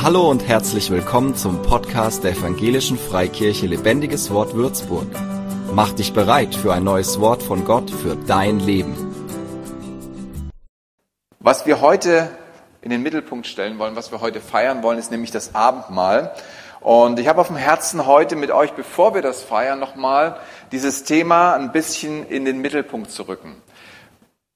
Hallo 0.00 0.30
und 0.30 0.46
herzlich 0.46 0.92
willkommen 0.92 1.34
zum 1.34 1.60
Podcast 1.62 2.22
der 2.22 2.30
Evangelischen 2.30 2.96
Freikirche 2.96 3.66
Lebendiges 3.66 4.30
Wort 4.30 4.54
Würzburg. 4.54 5.08
Mach 5.72 5.90
dich 5.90 6.12
bereit 6.12 6.54
für 6.54 6.72
ein 6.72 6.84
neues 6.84 7.18
Wort 7.18 7.42
von 7.42 7.64
Gott 7.64 7.90
für 7.90 8.14
dein 8.14 8.60
Leben. 8.60 8.94
Was 11.40 11.66
wir 11.66 11.80
heute 11.80 12.30
in 12.80 12.90
den 12.90 13.02
Mittelpunkt 13.02 13.48
stellen 13.48 13.80
wollen, 13.80 13.96
was 13.96 14.12
wir 14.12 14.20
heute 14.20 14.40
feiern 14.40 14.84
wollen, 14.84 15.00
ist 15.00 15.10
nämlich 15.10 15.32
das 15.32 15.56
Abendmahl. 15.56 16.32
Und 16.78 17.18
ich 17.18 17.26
habe 17.26 17.40
auf 17.40 17.48
dem 17.48 17.56
Herzen 17.56 18.06
heute 18.06 18.36
mit 18.36 18.52
euch, 18.52 18.74
bevor 18.74 19.16
wir 19.16 19.22
das 19.22 19.42
feiern, 19.42 19.80
nochmal 19.80 20.38
dieses 20.70 21.02
Thema 21.02 21.54
ein 21.54 21.72
bisschen 21.72 22.24
in 22.28 22.44
den 22.44 22.60
Mittelpunkt 22.60 23.10
zu 23.10 23.24
rücken. 23.24 23.60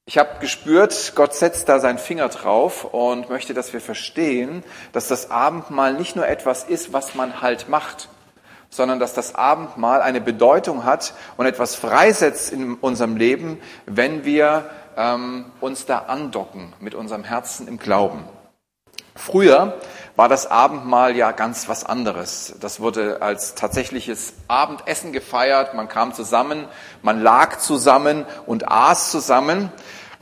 Ich 0.05 0.19
habe 0.19 0.41
gespürt, 0.41 1.12
Gott 1.14 1.32
setzt 1.32 1.68
da 1.68 1.79
seinen 1.79 1.98
Finger 1.98 2.29
drauf 2.29 2.85
und 2.85 3.29
möchte, 3.29 3.55
dass 3.55 3.73
wir 3.73 3.80
verstehen, 3.80 4.64
dass 4.93 5.07
das 5.07 5.30
Abendmahl 5.30 5.95
nicht 5.95 6.17
nur 6.17 6.27
etwas 6.27 6.64
ist, 6.64 6.93
was 6.93 7.14
man 7.14 7.40
halt 7.40 7.68
macht, 7.68 8.08
sondern 8.68 8.99
dass 8.99 9.14
das 9.14 9.36
Abendmahl 9.36 10.03
eine 10.03 10.21
Bedeutung 10.21 10.85
hat 10.85 11.14
und 11.36 11.46
etwas 11.46 11.77
freisetzt 11.77 12.53
in 12.53 12.75
unserem 12.75 13.17
Leben, 13.17 13.61
wenn 13.86 14.25
wir 14.25 14.68
ähm, 14.96 15.53
uns 15.61 15.86
da 15.86 15.99
andocken 15.99 16.72
mit 16.80 16.96
unserem 16.96 17.22
Herzen 17.22 17.69
im 17.69 17.79
Glauben. 17.79 18.25
Früher 19.14 19.79
war 20.16 20.29
das 20.29 20.50
Abendmahl 20.50 21.16
ja 21.16 21.32
ganz 21.32 21.68
was 21.68 21.84
anderes. 21.84 22.54
Das 22.61 22.80
wurde 22.80 23.22
als 23.22 23.54
tatsächliches 23.54 24.35
Abendessen 24.48 25.12
gefeiert. 25.12 25.75
Man 25.75 25.88
kam 25.88 26.12
zusammen, 26.12 26.66
man 27.02 27.22
lag 27.22 27.58
zusammen 27.58 28.26
und 28.46 28.71
aß 28.71 29.11
zusammen. 29.11 29.72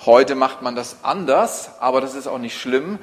Heute 0.06 0.34
macht 0.34 0.62
man 0.62 0.76
das 0.76 0.98
anders, 1.02 1.72
aber 1.80 2.00
das 2.00 2.14
ist 2.14 2.26
auch 2.26 2.38
nicht 2.38 2.58
schlimm. 2.58 2.98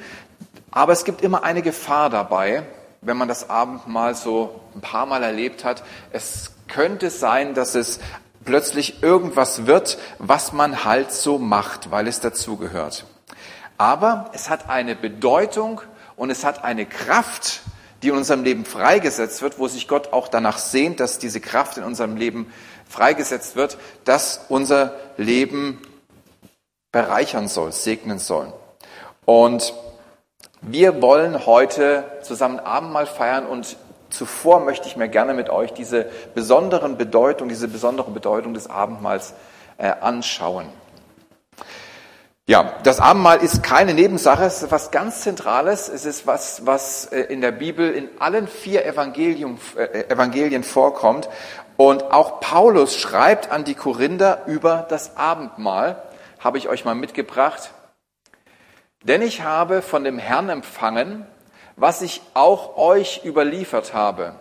Aber 0.71 0.93
es 0.93 1.03
gibt 1.03 1.21
immer 1.21 1.43
eine 1.43 1.61
Gefahr 1.61 2.09
dabei, 2.09 2.63
wenn 3.01 3.17
man 3.17 3.27
das 3.27 3.49
Abendmahl 3.49 4.15
so 4.15 4.61
ein 4.73 4.81
paar 4.81 5.05
Mal 5.05 5.23
erlebt 5.23 5.63
hat. 5.63 5.83
Es 6.11 6.51
könnte 6.67 7.09
sein, 7.09 7.53
dass 7.53 7.75
es 7.75 7.99
plötzlich 8.45 9.03
irgendwas 9.03 9.65
wird, 9.65 9.97
was 10.19 10.53
man 10.53 10.85
halt 10.85 11.11
so 11.11 11.37
macht, 11.37 11.91
weil 11.91 12.07
es 12.07 12.21
dazugehört. 12.21 13.05
Aber 13.77 14.31
es 14.33 14.49
hat 14.49 14.69
eine 14.69 14.95
Bedeutung 14.95 15.81
und 16.17 16.29
es 16.29 16.43
hat 16.43 16.65
eine 16.65 16.85
Kraft, 16.85 17.61
die 18.01 18.09
in 18.09 18.15
unserem 18.15 18.43
Leben 18.43 18.65
freigesetzt 18.65 19.41
wird, 19.41 19.59
wo 19.59 19.67
sich 19.67 19.87
Gott 19.87 20.11
auch 20.11 20.27
danach 20.27 20.57
sehnt, 20.57 20.99
dass 20.99 21.19
diese 21.19 21.39
Kraft 21.39 21.77
in 21.77 21.83
unserem 21.83 22.17
Leben 22.17 22.51
freigesetzt 22.89 23.55
wird, 23.55 23.77
dass 24.03 24.45
unser 24.49 24.95
Leben 25.15 25.81
bereichern 26.91 27.47
soll, 27.47 27.71
segnen 27.71 28.19
soll. 28.19 28.51
Und 29.25 29.73
wir 30.61 31.01
wollen 31.01 31.45
heute 31.45 32.03
zusammen 32.23 32.59
Abendmahl 32.59 33.05
feiern 33.05 33.45
und 33.45 33.77
zuvor 34.09 34.61
möchte 34.61 34.87
ich 34.87 34.97
mir 34.97 35.09
gerne 35.09 35.33
mit 35.33 35.49
euch 35.49 35.73
diese 35.73 36.07
besonderen 36.33 36.97
Bedeutung, 36.97 37.49
diese 37.49 37.67
besondere 37.67 38.09
Bedeutung 38.09 38.53
des 38.53 38.69
Abendmahls 38.69 39.33
äh, 39.77 39.91
anschauen. 40.01 40.67
Ja, 42.49 42.79
das 42.83 43.01
Abendmahl 43.01 43.39
ist 43.43 43.61
keine 43.61 43.93
Nebensache, 43.93 44.45
es 44.45 44.63
ist 44.63 44.71
was 44.71 44.89
ganz 44.89 45.19
Zentrales. 45.19 45.89
Es 45.89 46.05
ist 46.05 46.25
was, 46.25 46.65
was 46.65 47.07
äh, 47.07 47.19
in 47.23 47.41
der 47.41 47.51
Bibel 47.51 47.91
in 47.91 48.09
allen 48.19 48.47
vier 48.47 48.85
Evangelien, 48.85 49.59
äh, 49.75 50.05
Evangelien 50.09 50.63
vorkommt. 50.63 51.27
Und 51.75 52.03
auch 52.03 52.39
Paulus 52.39 52.95
schreibt 52.95 53.51
an 53.51 53.65
die 53.65 53.75
Korinther 53.75 54.43
über 54.45 54.87
das 54.87 55.17
Abendmahl, 55.17 56.01
habe 56.39 56.57
ich 56.57 56.69
euch 56.69 56.85
mal 56.85 56.95
mitgebracht. 56.95 57.71
Denn 59.03 59.21
ich 59.21 59.41
habe 59.43 59.81
von 59.81 60.05
dem 60.05 60.17
Herrn 60.17 60.47
empfangen, 60.47 61.27
was 61.75 62.01
ich 62.01 62.21
auch 62.33 62.77
euch 62.77 63.25
überliefert 63.25 63.93
habe, 63.93 64.35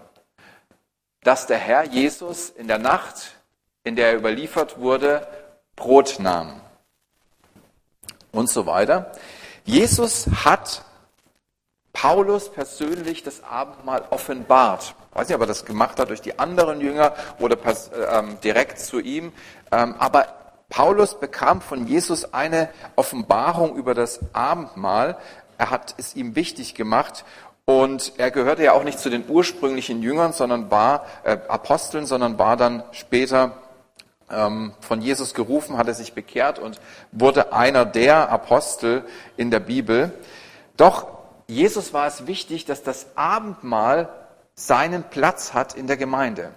dass 1.24 1.48
der 1.48 1.58
Herr 1.58 1.82
Jesus 1.82 2.50
in 2.50 2.68
der 2.68 2.78
Nacht, 2.78 3.34
in 3.82 3.96
der 3.96 4.10
er 4.10 4.16
überliefert 4.16 4.78
wurde, 4.78 5.26
Brot 5.74 6.20
nahm 6.20 6.60
und 8.36 8.48
so 8.48 8.66
weiter. 8.66 9.12
Jesus 9.64 10.26
hat 10.44 10.82
Paulus 11.92 12.52
persönlich 12.52 13.22
das 13.22 13.42
Abendmahl 13.42 14.04
offenbart. 14.10 14.94
Ich 15.10 15.16
weiß 15.16 15.28
nicht, 15.28 15.34
ob 15.34 15.40
er 15.40 15.46
das 15.46 15.64
gemacht 15.64 15.98
hat 15.98 16.10
durch 16.10 16.20
die 16.20 16.38
anderen 16.38 16.80
Jünger 16.80 17.14
oder 17.38 17.56
ähm, 18.12 18.38
direkt 18.44 18.78
zu 18.78 19.00
ihm. 19.00 19.32
Ähm, 19.72 19.94
aber 19.98 20.26
Paulus 20.68 21.18
bekam 21.18 21.60
von 21.60 21.86
Jesus 21.86 22.34
eine 22.34 22.68
Offenbarung 22.96 23.76
über 23.76 23.94
das 23.94 24.20
Abendmahl. 24.34 25.16
Er 25.58 25.70
hat 25.70 25.94
es 25.96 26.14
ihm 26.14 26.36
wichtig 26.36 26.74
gemacht 26.74 27.24
und 27.64 28.12
er 28.18 28.30
gehörte 28.30 28.62
ja 28.62 28.72
auch 28.72 28.84
nicht 28.84 28.98
zu 28.98 29.08
den 29.08 29.24
ursprünglichen 29.28 30.02
Jüngern, 30.02 30.32
sondern 30.32 30.70
war 30.70 31.06
äh, 31.24 31.38
Aposteln, 31.48 32.04
sondern 32.04 32.38
war 32.38 32.56
dann 32.56 32.82
später 32.92 33.52
von 34.28 35.00
Jesus 35.00 35.34
gerufen, 35.34 35.78
hatte 35.78 35.94
sich 35.94 36.12
bekehrt 36.12 36.58
und 36.58 36.80
wurde 37.12 37.52
einer 37.52 37.84
der 37.84 38.28
Apostel 38.28 39.04
in 39.36 39.50
der 39.50 39.60
Bibel. 39.60 40.12
Doch 40.76 41.06
Jesus 41.46 41.92
war 41.92 42.08
es 42.08 42.26
wichtig, 42.26 42.64
dass 42.64 42.82
das 42.82 43.06
Abendmahl 43.14 44.08
seinen 44.54 45.04
Platz 45.04 45.54
hat 45.54 45.74
in 45.74 45.86
der 45.86 45.96
Gemeinde. 45.96 46.50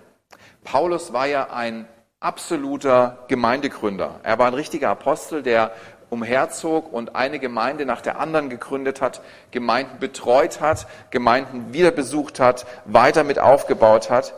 Paulus 0.63 1.13
war 1.13 1.27
ja 1.27 1.51
ein 1.51 1.87
absoluter 2.19 3.19
Gemeindegründer. 3.27 4.19
Er 4.23 4.39
war 4.39 4.47
ein 4.47 4.53
richtiger 4.53 4.89
Apostel, 4.89 5.43
der 5.43 5.71
umherzog 6.09 6.91
und 6.91 7.15
eine 7.15 7.39
Gemeinde 7.39 7.85
nach 7.85 8.01
der 8.01 8.19
anderen 8.19 8.49
gegründet 8.49 8.99
hat, 8.99 9.21
Gemeinden 9.51 9.99
betreut 9.99 10.59
hat, 10.59 10.87
Gemeinden 11.11 11.71
wieder 11.71 11.91
besucht 11.91 12.39
hat, 12.39 12.65
weiter 12.85 13.23
mit 13.23 13.37
aufgebaut 13.37 14.09
hat. 14.09 14.33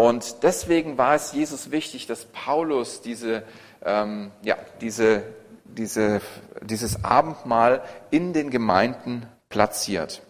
Und 0.00 0.44
deswegen 0.44 0.96
war 0.96 1.16
es 1.16 1.32
Jesus 1.32 1.72
wichtig, 1.72 2.06
dass 2.06 2.24
Paulus 2.26 3.00
diese, 3.00 3.42
ähm, 3.84 4.30
ja, 4.42 4.56
diese, 4.80 5.24
diese, 5.64 6.20
dieses 6.62 7.04
Abendmahl 7.04 7.82
in 8.10 8.32
den 8.32 8.50
Gemeinden 8.50 9.26
platziert. 9.48 10.22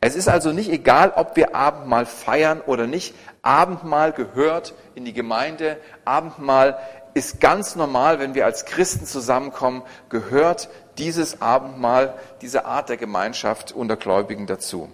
Es 0.00 0.16
ist 0.16 0.28
also 0.28 0.52
nicht 0.52 0.70
egal, 0.70 1.12
ob 1.14 1.36
wir 1.36 1.54
Abendmahl 1.54 2.06
feiern 2.06 2.62
oder 2.62 2.86
nicht. 2.86 3.14
Abendmahl 3.42 4.12
gehört 4.12 4.72
in 4.94 5.04
die 5.04 5.12
Gemeinde. 5.12 5.76
Abendmahl 6.06 6.78
ist 7.12 7.38
ganz 7.38 7.76
normal, 7.76 8.18
wenn 8.18 8.34
wir 8.34 8.46
als 8.46 8.64
Christen 8.64 9.04
zusammenkommen, 9.04 9.82
gehört 10.08 10.70
dieses 10.96 11.42
Abendmahl, 11.42 12.14
diese 12.40 12.64
Art 12.64 12.88
der 12.88 12.96
Gemeinschaft 12.96 13.72
unter 13.72 13.96
Gläubigen 13.96 14.46
dazu. 14.46 14.90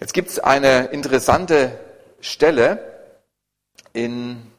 Jetzt 0.00 0.12
gibt 0.12 0.28
es 0.28 0.38
eine 0.40 0.86
interessante 0.86 1.78
Stelle 2.20 2.78
in 3.92 4.50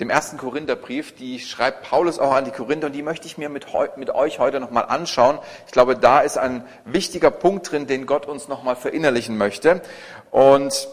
dem 0.00 0.10
ersten 0.10 0.38
Korintherbrief, 0.38 1.14
die 1.14 1.40
schreibt 1.40 1.82
Paulus 1.82 2.18
auch 2.18 2.32
an 2.32 2.44
die 2.44 2.50
Korinther 2.50 2.86
und 2.86 2.94
die 2.94 3.02
möchte 3.02 3.26
ich 3.26 3.36
mir 3.36 3.48
mit, 3.48 3.66
mit 3.96 4.10
euch 4.10 4.38
heute 4.38 4.60
nochmal 4.60 4.86
anschauen. 4.86 5.38
Ich 5.66 5.72
glaube, 5.72 5.96
da 5.96 6.20
ist 6.20 6.38
ein 6.38 6.64
wichtiger 6.84 7.30
Punkt 7.30 7.70
drin, 7.70 7.86
den 7.86 8.06
Gott 8.06 8.26
uns 8.26 8.48
nochmal 8.48 8.76
verinnerlichen 8.76 9.36
möchte. 9.36 9.82
Und 10.30 10.88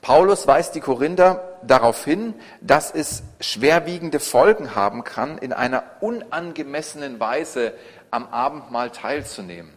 Paulus 0.00 0.46
weist 0.46 0.74
die 0.74 0.80
Korinther 0.80 1.58
darauf 1.62 2.04
hin, 2.04 2.34
dass 2.60 2.90
es 2.90 3.22
schwerwiegende 3.38 4.18
Folgen 4.18 4.74
haben 4.74 5.04
kann, 5.04 5.38
in 5.38 5.52
einer 5.52 5.84
unangemessenen 6.00 7.20
Weise 7.20 7.74
am 8.10 8.26
Abendmahl 8.28 8.90
teilzunehmen. 8.90 9.72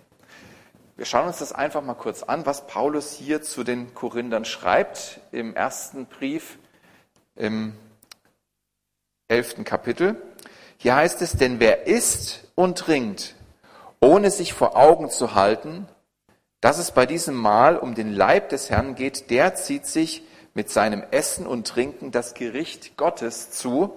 Wir 0.97 1.06
schauen 1.06 1.28
uns 1.28 1.38
das 1.38 1.53
einfach 1.53 1.84
mal 1.84 1.94
kurz 1.94 2.24
an, 2.24 2.47
was 2.47 2.66
Paulus 2.66 3.13
hier 3.13 3.44
zu 3.44 3.63
den 3.63 3.94
Korinthern 3.94 4.46
schreibt 4.46 5.19
im 5.31 5.56
ersten 5.56 6.08
Brief 6.08 6.58
im 7.35 7.74
elften 9.28 9.63
Kapitel. 9.63 10.19
Hier 10.78 10.96
heißt 10.96 11.22
es, 11.22 11.34
denn 11.34 11.59
wer 11.59 11.86
isst 11.86 12.47
und 12.56 12.80
trinkt, 12.80 13.36
ohne 14.00 14.31
sich 14.31 14.53
vor 14.53 14.75
Augen 14.75 15.12
zu 15.12 15.36
halten, 15.36 15.88
dass 16.62 16.80
es 16.80 16.89
bei 16.89 17.06
diesem 17.06 17.36
Mahl 17.36 17.77
um 17.77 17.94
den 17.94 18.12
Leib 18.12 18.50
des 18.50 18.72
Herrn 18.72 18.95
geht, 18.95 19.30
der 19.30 19.54
zieht 19.54 19.86
sich 19.86 20.24
mit 20.56 20.72
seinem 20.72 21.04
Essen 21.12 21.45
und 21.45 21.68
Trinken 21.68 22.10
das 22.10 22.33
Gericht 22.33 22.98
Gottes 22.98 23.51
zu. 23.51 23.94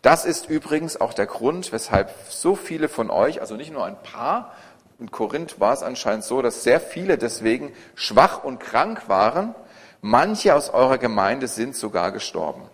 Das 0.00 0.24
ist 0.24 0.48
übrigens 0.48 0.98
auch 0.98 1.12
der 1.12 1.26
Grund, 1.26 1.72
weshalb 1.72 2.10
so 2.30 2.56
viele 2.56 2.88
von 2.88 3.10
euch, 3.10 3.42
also 3.42 3.56
nicht 3.56 3.70
nur 3.70 3.84
ein 3.84 4.02
paar, 4.02 4.54
in 5.00 5.10
Korinth 5.10 5.58
war 5.60 5.72
es 5.72 5.82
anscheinend 5.82 6.24
so, 6.24 6.42
dass 6.42 6.62
sehr 6.62 6.80
viele 6.80 7.16
deswegen 7.16 7.72
schwach 7.94 8.44
und 8.44 8.60
krank 8.60 9.08
waren. 9.08 9.54
Manche 10.02 10.54
aus 10.54 10.70
eurer 10.70 10.98
Gemeinde 10.98 11.48
sind 11.48 11.74
sogar 11.74 12.12
gestorben. 12.12 12.68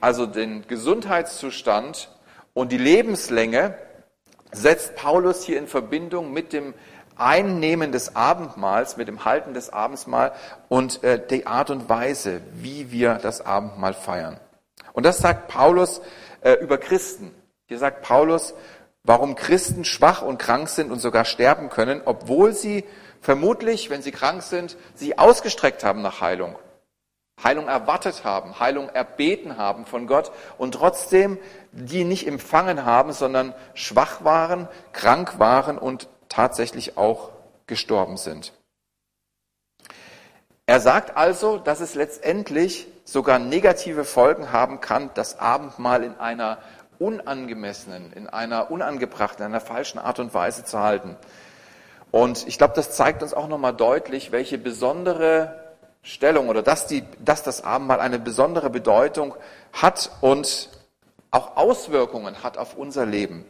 Also 0.00 0.26
den 0.26 0.66
Gesundheitszustand 0.68 2.10
und 2.54 2.70
die 2.70 2.78
Lebenslänge 2.78 3.74
setzt 4.52 4.94
Paulus 4.94 5.42
hier 5.42 5.58
in 5.58 5.66
Verbindung 5.66 6.32
mit 6.32 6.52
dem 6.52 6.74
Einnehmen 7.16 7.90
des 7.90 8.14
Abendmahls, 8.14 8.96
mit 8.96 9.08
dem 9.08 9.24
Halten 9.24 9.52
des 9.52 9.70
Abendmahls 9.70 10.34
und 10.68 11.02
äh, 11.02 11.20
die 11.28 11.46
Art 11.46 11.70
und 11.70 11.88
Weise, 11.88 12.40
wie 12.54 12.92
wir 12.92 13.14
das 13.14 13.44
Abendmahl 13.44 13.94
feiern. 13.94 14.38
Und 14.92 15.04
das 15.04 15.18
sagt 15.18 15.48
Paulus 15.48 16.00
äh, 16.40 16.52
über 16.54 16.78
Christen. 16.78 17.34
Hier 17.66 17.78
sagt 17.78 18.02
Paulus, 18.02 18.54
warum 19.04 19.34
Christen 19.34 19.84
schwach 19.84 20.22
und 20.22 20.38
krank 20.38 20.68
sind 20.68 20.90
und 20.90 21.00
sogar 21.00 21.24
sterben 21.24 21.70
können, 21.70 22.02
obwohl 22.04 22.52
sie 22.52 22.84
vermutlich, 23.20 23.90
wenn 23.90 24.02
sie 24.02 24.12
krank 24.12 24.42
sind, 24.42 24.76
sich 24.94 25.18
ausgestreckt 25.18 25.84
haben 25.84 26.02
nach 26.02 26.20
Heilung. 26.20 26.56
Heilung 27.42 27.68
erwartet 27.68 28.24
haben, 28.24 28.58
Heilung 28.58 28.88
erbeten 28.88 29.56
haben 29.56 29.86
von 29.86 30.06
Gott 30.06 30.32
und 30.58 30.72
trotzdem 30.72 31.38
die 31.70 32.04
nicht 32.04 32.26
empfangen 32.26 32.84
haben, 32.84 33.12
sondern 33.12 33.54
schwach 33.74 34.24
waren, 34.24 34.68
krank 34.92 35.38
waren 35.38 35.78
und 35.78 36.08
tatsächlich 36.28 36.96
auch 36.96 37.30
gestorben 37.66 38.16
sind. 38.16 38.52
Er 40.66 40.80
sagt 40.80 41.16
also, 41.16 41.58
dass 41.58 41.80
es 41.80 41.94
letztendlich 41.94 42.88
sogar 43.04 43.38
negative 43.38 44.04
Folgen 44.04 44.52
haben 44.52 44.80
kann, 44.80 45.10
das 45.14 45.38
Abendmahl 45.38 46.02
in 46.02 46.18
einer 46.18 46.58
unangemessenen, 46.98 48.12
in 48.12 48.28
einer 48.28 48.70
unangebrachten, 48.70 49.44
in 49.44 49.52
einer 49.52 49.60
falschen 49.60 49.98
Art 49.98 50.18
und 50.18 50.34
Weise 50.34 50.64
zu 50.64 50.78
halten. 50.78 51.16
Und 52.10 52.46
ich 52.48 52.58
glaube, 52.58 52.74
das 52.74 52.92
zeigt 52.92 53.22
uns 53.22 53.34
auch 53.34 53.48
nochmal 53.48 53.74
deutlich, 53.74 54.32
welche 54.32 54.58
besondere 54.58 55.68
Stellung 56.02 56.48
oder 56.48 56.62
dass, 56.62 56.86
die, 56.86 57.04
dass 57.22 57.42
das 57.42 57.62
Abendmahl 57.62 58.00
eine 58.00 58.18
besondere 58.18 58.70
Bedeutung 58.70 59.34
hat 59.72 60.10
und 60.20 60.70
auch 61.30 61.56
Auswirkungen 61.56 62.42
hat 62.42 62.56
auf 62.56 62.76
unser 62.76 63.04
Leben. 63.04 63.44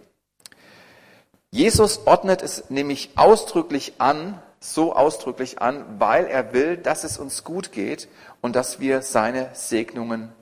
Jesus 1.50 2.06
ordnet 2.06 2.43
es 2.43 2.69
nämlich 2.69 3.11
ausdrücklich 3.17 3.95
an, 3.99 4.43
so 4.61 4.95
ausdrücklich 4.95 5.62
an, 5.62 5.85
weil 5.99 6.27
er 6.27 6.53
will, 6.53 6.77
dass 6.77 7.05
es 7.05 7.17
uns 7.17 7.45
gut 7.45 7.73
geht 7.73 8.09
und 8.41 8.56
dass 8.56 8.81
wir 8.81 9.03
seine 9.03 9.50
Segnungen 9.55 10.33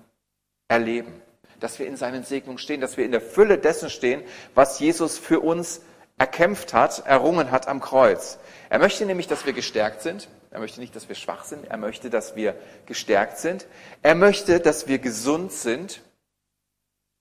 erleben, 0.69 1.21
dass 1.61 1.79
wir 1.79 1.87
in 1.87 1.97
seinen 1.97 2.25
Segnungen 2.25 2.59
stehen, 2.59 2.81
dass 2.81 2.97
wir 2.97 3.05
in 3.05 3.13
der 3.13 3.21
Fülle 3.21 3.59
dessen 3.59 3.91
stehen, 3.91 4.23
was 4.55 4.79
Jesus 4.81 5.19
für 5.19 5.41
uns 5.41 5.81
erkämpft 6.19 6.73
hat, 6.73 7.07
errungen 7.07 7.51
hat 7.51 7.69
am 7.69 7.81
Kreuz. 7.81 8.39
Er 8.71 8.79
möchte 8.79 9.05
nämlich, 9.07 9.27
dass 9.27 9.47
wir 9.47 9.53
gestärkt 9.53 10.03
sind. 10.03 10.29
Er 10.51 10.61
möchte 10.61 10.81
nicht, 10.81 10.97
dass 10.97 11.09
wir 11.09 11.17
schwach 11.17 11.45
sind. 11.45 11.67
Er 11.67 11.77
möchte, 11.77 12.09
dass 12.09 12.37
wir 12.37 12.55
gestärkt 12.87 13.39
sind. 13.39 13.67
Er 14.03 14.15
möchte, 14.15 14.61
dass 14.61 14.89
wir 14.89 14.99
gesund 14.99 15.53
sind. 15.53 16.01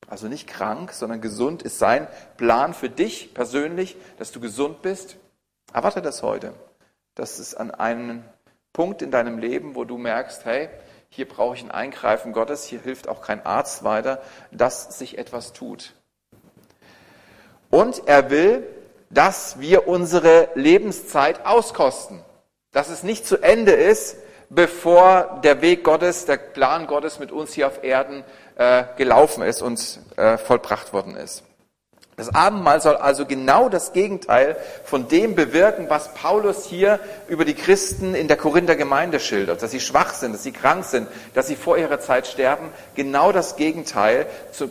Also 0.08 0.28
nicht 0.28 0.48
krank, 0.48 0.92
sondern 0.94 1.20
gesund 1.20 1.64
ist 1.64 1.80
sein 1.80 2.08
Plan 2.38 2.74
für 2.74 2.90
dich 2.90 3.34
persönlich, 3.34 3.98
dass 4.18 4.32
du 4.32 4.40
gesund 4.40 4.82
bist. 4.82 5.18
Erwarte 5.74 6.02
das 6.02 6.22
heute. 6.22 6.54
Das 7.16 7.40
ist 7.40 7.56
an 7.56 7.72
einem 7.72 8.24
Punkt 8.72 9.02
in 9.02 9.10
deinem 9.10 9.40
Leben, 9.40 9.76
wo 9.76 9.84
du 9.84 9.98
merkst, 9.98 10.46
hey, 10.46 10.70
hier 11.10 11.28
brauche 11.28 11.56
ich 11.56 11.64
ein 11.64 11.72
Eingreifen 11.72 12.34
Gottes, 12.34 12.66
hier 12.66 12.80
hilft 12.82 13.08
auch 13.08 13.22
kein 13.22 13.46
Arzt 13.46 13.84
weiter, 13.84 14.22
dass 14.52 14.98
sich 14.98 15.18
etwas 15.18 15.54
tut. 15.54 15.94
Und 17.70 18.08
er 18.08 18.30
will, 18.30 18.68
dass 19.10 19.60
wir 19.60 19.88
unsere 19.88 20.50
Lebenszeit 20.56 21.46
auskosten 21.46 22.24
dass 22.76 22.90
es 22.90 23.04
nicht 23.04 23.26
zu 23.26 23.42
Ende 23.42 23.72
ist, 23.72 24.18
bevor 24.50 25.40
der 25.46 25.62
Weg 25.62 25.86
Gottes, 25.86 26.26
der 26.26 26.36
Plan 26.36 26.88
Gottes 26.88 27.20
mit 27.20 27.32
uns 27.32 27.54
hier 27.54 27.68
auf 27.68 27.86
Erden 27.86 28.26
äh, 28.58 28.84
gelaufen 28.98 29.44
ist 29.44 29.62
und 29.62 30.02
äh, 30.18 30.38
vollbracht 30.38 30.92
worden 30.92 31.16
ist. 31.16 31.44
Das 32.18 32.34
Abendmahl 32.34 32.82
soll 32.82 32.96
also 32.96 33.26
genau 33.26 33.68
das 33.68 33.92
Gegenteil 33.92 34.56
von 34.86 35.10
dem 35.10 35.36
bewirken, 35.36 35.90
was 35.90 36.14
Paulus 36.14 36.66
hier 36.66 37.00
über 37.28 37.44
die 37.44 37.56
Christen 37.56 38.16
in 38.16 38.30
der 38.30 38.38
Korinther 38.38 38.78
Gemeinde 38.78 39.20
schildert, 39.20 39.62
dass 39.62 39.72
sie 39.72 39.82
schwach 39.82 40.14
sind, 40.14 40.34
dass 40.34 40.44
sie 40.44 40.54
krank 40.54 40.86
sind, 40.86 41.10
dass 41.34 41.48
sie 41.48 41.58
vor 41.58 41.78
ihrer 41.78 42.00
Zeit 42.00 42.28
sterben. 42.28 42.70
Genau 42.96 43.34
das 43.34 43.58
Gegenteil, 43.58 44.28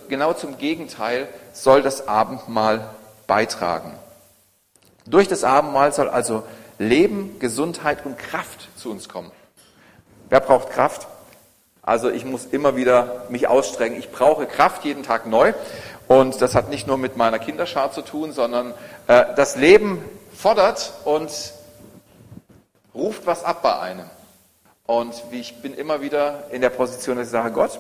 genau 0.09 0.33
zum 0.33 0.57
Gegenteil 0.57 1.29
soll 1.53 1.83
das 1.83 2.09
Abendmahl 2.09 2.89
beitragen. 3.27 3.93
Durch 5.07 5.29
das 5.29 5.45
Abendmahl 5.45 5.93
soll 5.93 6.09
also 6.09 6.45
Leben, 6.79 7.39
Gesundheit 7.41 8.07
und 8.07 8.19
Kraft 8.19 8.69
zu 8.77 8.91
uns 8.91 9.07
kommen. 9.07 9.31
Wer 10.31 10.41
braucht 10.41 10.71
Kraft? 10.71 11.07
Also 11.83 12.09
ich 12.09 12.25
muss 12.25 12.47
immer 12.47 12.77
wieder 12.77 13.27
mich 13.29 13.47
ausstrengen. 13.47 13.99
Ich 13.99 14.11
brauche 14.11 14.47
Kraft 14.47 14.85
jeden 14.87 15.03
Tag 15.03 15.27
neu. 15.27 15.53
Und 16.09 16.41
das 16.41 16.55
hat 16.55 16.69
nicht 16.69 16.87
nur 16.87 16.99
mit 16.99 17.17
meiner 17.17 17.39
Kinderschar 17.39 17.93
zu 17.93 18.03
tun, 18.03 18.33
sondern 18.33 18.75
äh, 19.07 19.25
das 19.37 19.57
Leben 19.57 20.05
fordert 20.37 20.93
und 21.05 21.31
ruft 22.95 23.27
was 23.27 23.45
ab 23.45 23.63
bei 23.63 23.79
einem. 23.79 24.11
Und 24.87 25.15
ich 25.31 25.63
bin 25.63 25.75
immer 25.75 26.03
wieder 26.03 26.45
in 26.51 26.61
der 26.61 26.71
Position, 26.71 27.17
dass 27.17 27.29
ich 27.29 27.33
sage, 27.33 27.53
Gott, 27.53 27.79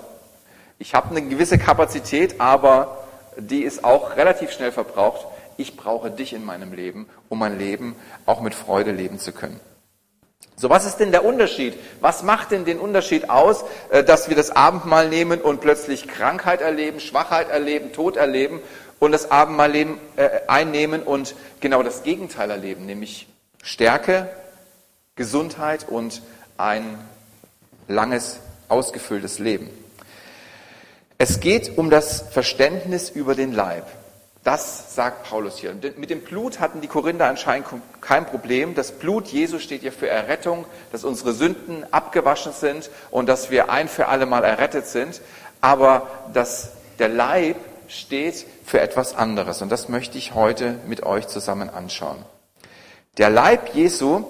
ich 0.79 0.95
habe 0.95 1.11
eine 1.11 1.23
gewisse 1.23 1.59
Kapazität, 1.59 2.41
aber 2.41 3.05
die 3.37 3.63
ist 3.63 3.85
auch 3.85 4.17
relativ 4.17 4.53
schnell 4.53 4.73
verbraucht 4.73 5.27
ich 5.57 5.77
brauche 5.77 6.11
dich 6.11 6.33
in 6.33 6.45
meinem 6.45 6.73
Leben, 6.73 7.07
um 7.29 7.39
mein 7.39 7.59
Leben 7.59 7.97
auch 8.27 8.41
mit 8.41 8.55
Freude 8.55 8.93
leben 8.93 9.19
zu 9.19 9.33
können. 9.33 9.61
So, 10.57 10.71
was 10.71 10.85
ist 10.85 10.97
denn 10.97 11.11
der 11.11 11.25
Unterschied? 11.25 11.75
Was 12.01 12.23
macht 12.23 12.53
denn 12.53 12.65
den 12.65 12.79
Unterschied 12.79 13.29
aus, 13.29 13.65
äh, 13.91 14.05
dass 14.05 14.29
wir 14.29 14.37
das 14.37 14.51
Abendmahl 14.51 15.09
nehmen 15.09 15.41
und 15.41 15.61
plötzlich 15.61 16.07
Krankheit 16.07 16.61
erleben, 16.61 17.01
Schwachheit 17.01 17.49
erleben, 17.51 17.93
Tod 17.93 18.17
erleben 18.17 18.61
und 19.01 19.13
das 19.13 19.31
Abendmahl 19.31 19.75
äh, 19.75 19.87
einnehmen 20.47 21.03
und 21.03 21.35
genau 21.61 21.83
das 21.83 22.05
Gegenteil 22.05 22.51
erleben, 22.51 22.87
nämlich 22.87 23.27
Stärke, 23.63 24.29
Gesundheit 25.17 25.87
und 25.89 26.23
ein 26.57 26.99
langes, 27.89 28.39
ausgefülltes 28.69 29.39
Leben. 29.39 29.71
Es 31.19 31.41
geht 31.41 31.79
um 31.79 31.91
das 31.91 32.25
Verständnis 32.31 33.11
über 33.11 33.35
den 33.35 33.53
Leib. 33.53 33.87
Das 34.45 34.95
sagt 34.95 35.25
Paulus 35.25 35.57
hier. 35.57 35.75
Mit 35.97 36.11
dem 36.11 36.21
Blut 36.21 36.61
hatten 36.61 36.83
die 36.83 36.87
Korinther 36.87 37.27
anscheinend 37.27 37.67
kein 38.03 38.27
Problem. 38.27 38.75
Das 38.75 38.93
Blut 38.93 39.29
Jesu 39.29 39.59
steht 39.59 39.83
ja 39.83 39.91
für 39.91 40.07
Errettung, 40.07 40.67
dass 40.93 41.03
unsere 41.03 41.33
Sünden 41.33 41.87
abgewaschen 41.91 42.53
sind 42.53 42.91
und 43.11 43.27
dass 43.27 43.51
wir 43.51 43.71
ein 43.71 43.89
für 43.89 44.09
alle 44.09 44.27
Mal 44.27 44.45
errettet 44.45 44.87
sind. 44.87 45.23
Aber 45.63 46.09
dass 46.35 46.73
der 46.99 47.09
Leib 47.09 47.57
steht 47.89 48.47
für 48.67 48.83
etwas 48.83 49.15
anderes. 49.15 49.63
Und 49.63 49.73
das 49.73 49.89
möchte 49.89 50.19
ich 50.19 50.35
heute 50.35 50.79
mit 50.87 51.05
euch 51.05 51.27
zusammen 51.27 51.71
anschauen. 51.71 52.19
Der 53.17 53.31
Leib 53.31 53.75
Jesu 53.75 54.25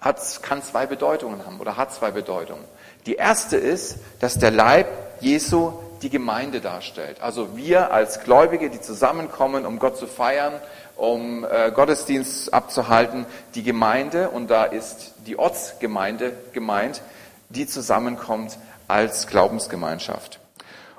hat, 0.00 0.20
kann 0.42 0.62
zwei 0.62 0.86
Bedeutungen 0.86 1.44
haben 1.44 1.58
oder 1.58 1.76
hat 1.76 1.92
zwei 1.92 2.12
Bedeutungen. 2.12 2.64
Die 3.06 3.16
erste 3.16 3.56
ist, 3.56 3.96
dass 4.20 4.38
der 4.38 4.52
Leib 4.52 4.86
Jesu 5.20 5.72
die 6.02 6.10
Gemeinde 6.10 6.60
darstellt. 6.60 7.20
Also 7.20 7.56
wir 7.56 7.92
als 7.92 8.20
Gläubige, 8.20 8.70
die 8.70 8.80
zusammenkommen, 8.80 9.66
um 9.66 9.78
Gott 9.78 9.96
zu 9.96 10.06
feiern, 10.06 10.54
um 10.96 11.44
äh, 11.44 11.70
Gottesdienst 11.70 12.52
abzuhalten, 12.52 13.26
die 13.54 13.62
Gemeinde, 13.62 14.30
und 14.30 14.48
da 14.48 14.64
ist 14.64 15.14
die 15.26 15.38
Ortsgemeinde 15.38 16.32
gemeint, 16.52 17.02
die 17.48 17.66
zusammenkommt 17.66 18.58
als 18.88 19.26
Glaubensgemeinschaft. 19.26 20.40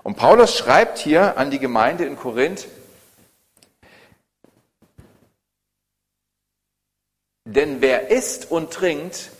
Und 0.03 0.17
Paulus 0.17 0.57
schreibt 0.57 0.97
hier 0.97 1.37
an 1.37 1.51
die 1.51 1.59
Gemeinde 1.59 2.05
in 2.05 2.15
Korinth, 2.15 2.67
denn 7.45 7.81
wer 7.81 8.09
isst 8.09 8.49
und 8.49 8.71
trinkt, 8.71 9.31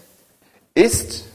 ist 0.74 1.26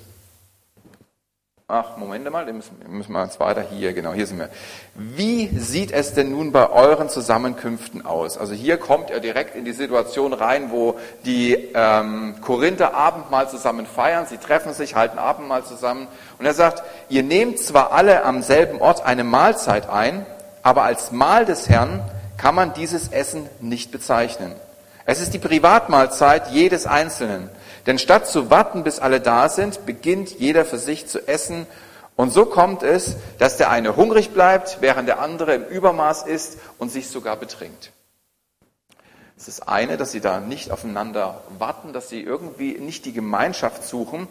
Ach, 1.68 1.96
Moment 1.96 2.30
mal, 2.30 2.44
müssen, 2.52 2.76
müssen 2.86 3.12
wir 3.12 3.24
jetzt 3.24 3.40
weiter 3.40 3.60
hier, 3.60 3.92
genau, 3.92 4.12
hier 4.12 4.28
sind 4.28 4.38
wir. 4.38 4.50
Wie 4.94 5.48
sieht 5.48 5.90
es 5.90 6.14
denn 6.14 6.30
nun 6.30 6.52
bei 6.52 6.70
euren 6.70 7.08
Zusammenkünften 7.08 8.06
aus? 8.06 8.38
Also 8.38 8.54
hier 8.54 8.76
kommt 8.76 9.10
er 9.10 9.18
direkt 9.18 9.56
in 9.56 9.64
die 9.64 9.72
Situation 9.72 10.32
rein, 10.32 10.70
wo 10.70 10.96
die 11.24 11.54
ähm, 11.74 12.36
Korinther 12.40 12.94
Abendmahl 12.94 13.48
zusammen 13.48 13.84
feiern. 13.84 14.26
Sie 14.26 14.36
treffen 14.36 14.74
sich, 14.74 14.94
halten 14.94 15.18
Abendmahl 15.18 15.64
zusammen. 15.64 16.06
Und 16.38 16.46
er 16.46 16.54
sagt, 16.54 16.84
ihr 17.08 17.24
nehmt 17.24 17.58
zwar 17.58 17.90
alle 17.90 18.24
am 18.24 18.42
selben 18.42 18.80
Ort 18.80 19.04
eine 19.04 19.24
Mahlzeit 19.24 19.88
ein, 19.90 20.24
aber 20.62 20.84
als 20.84 21.10
Mahl 21.10 21.46
des 21.46 21.68
Herrn 21.68 22.00
kann 22.36 22.54
man 22.54 22.74
dieses 22.74 23.08
Essen 23.08 23.48
nicht 23.58 23.90
bezeichnen. 23.90 24.52
Es 25.04 25.20
ist 25.20 25.34
die 25.34 25.40
Privatmahlzeit 25.40 26.46
jedes 26.52 26.86
Einzelnen. 26.86 27.50
Denn 27.86 27.98
statt 27.98 28.26
zu 28.26 28.50
warten, 28.50 28.82
bis 28.82 28.98
alle 28.98 29.20
da 29.20 29.48
sind, 29.48 29.86
beginnt 29.86 30.38
jeder 30.38 30.64
für 30.64 30.78
sich 30.78 31.06
zu 31.06 31.26
essen. 31.28 31.66
Und 32.16 32.32
so 32.32 32.46
kommt 32.46 32.82
es, 32.82 33.16
dass 33.38 33.56
der 33.56 33.70
eine 33.70 33.96
hungrig 33.96 34.30
bleibt, 34.30 34.78
während 34.80 35.08
der 35.08 35.20
andere 35.20 35.54
im 35.54 35.64
Übermaß 35.64 36.26
isst 36.26 36.58
und 36.78 36.90
sich 36.90 37.08
sogar 37.08 37.36
betrinkt. 37.36 37.92
Das 39.36 39.48
ist 39.48 39.68
eine, 39.68 39.98
dass 39.98 40.12
sie 40.12 40.20
da 40.20 40.40
nicht 40.40 40.70
aufeinander 40.70 41.42
warten, 41.58 41.92
dass 41.92 42.08
sie 42.08 42.22
irgendwie 42.22 42.78
nicht 42.78 43.04
die 43.04 43.12
Gemeinschaft 43.12 43.84
suchen. 43.84 44.28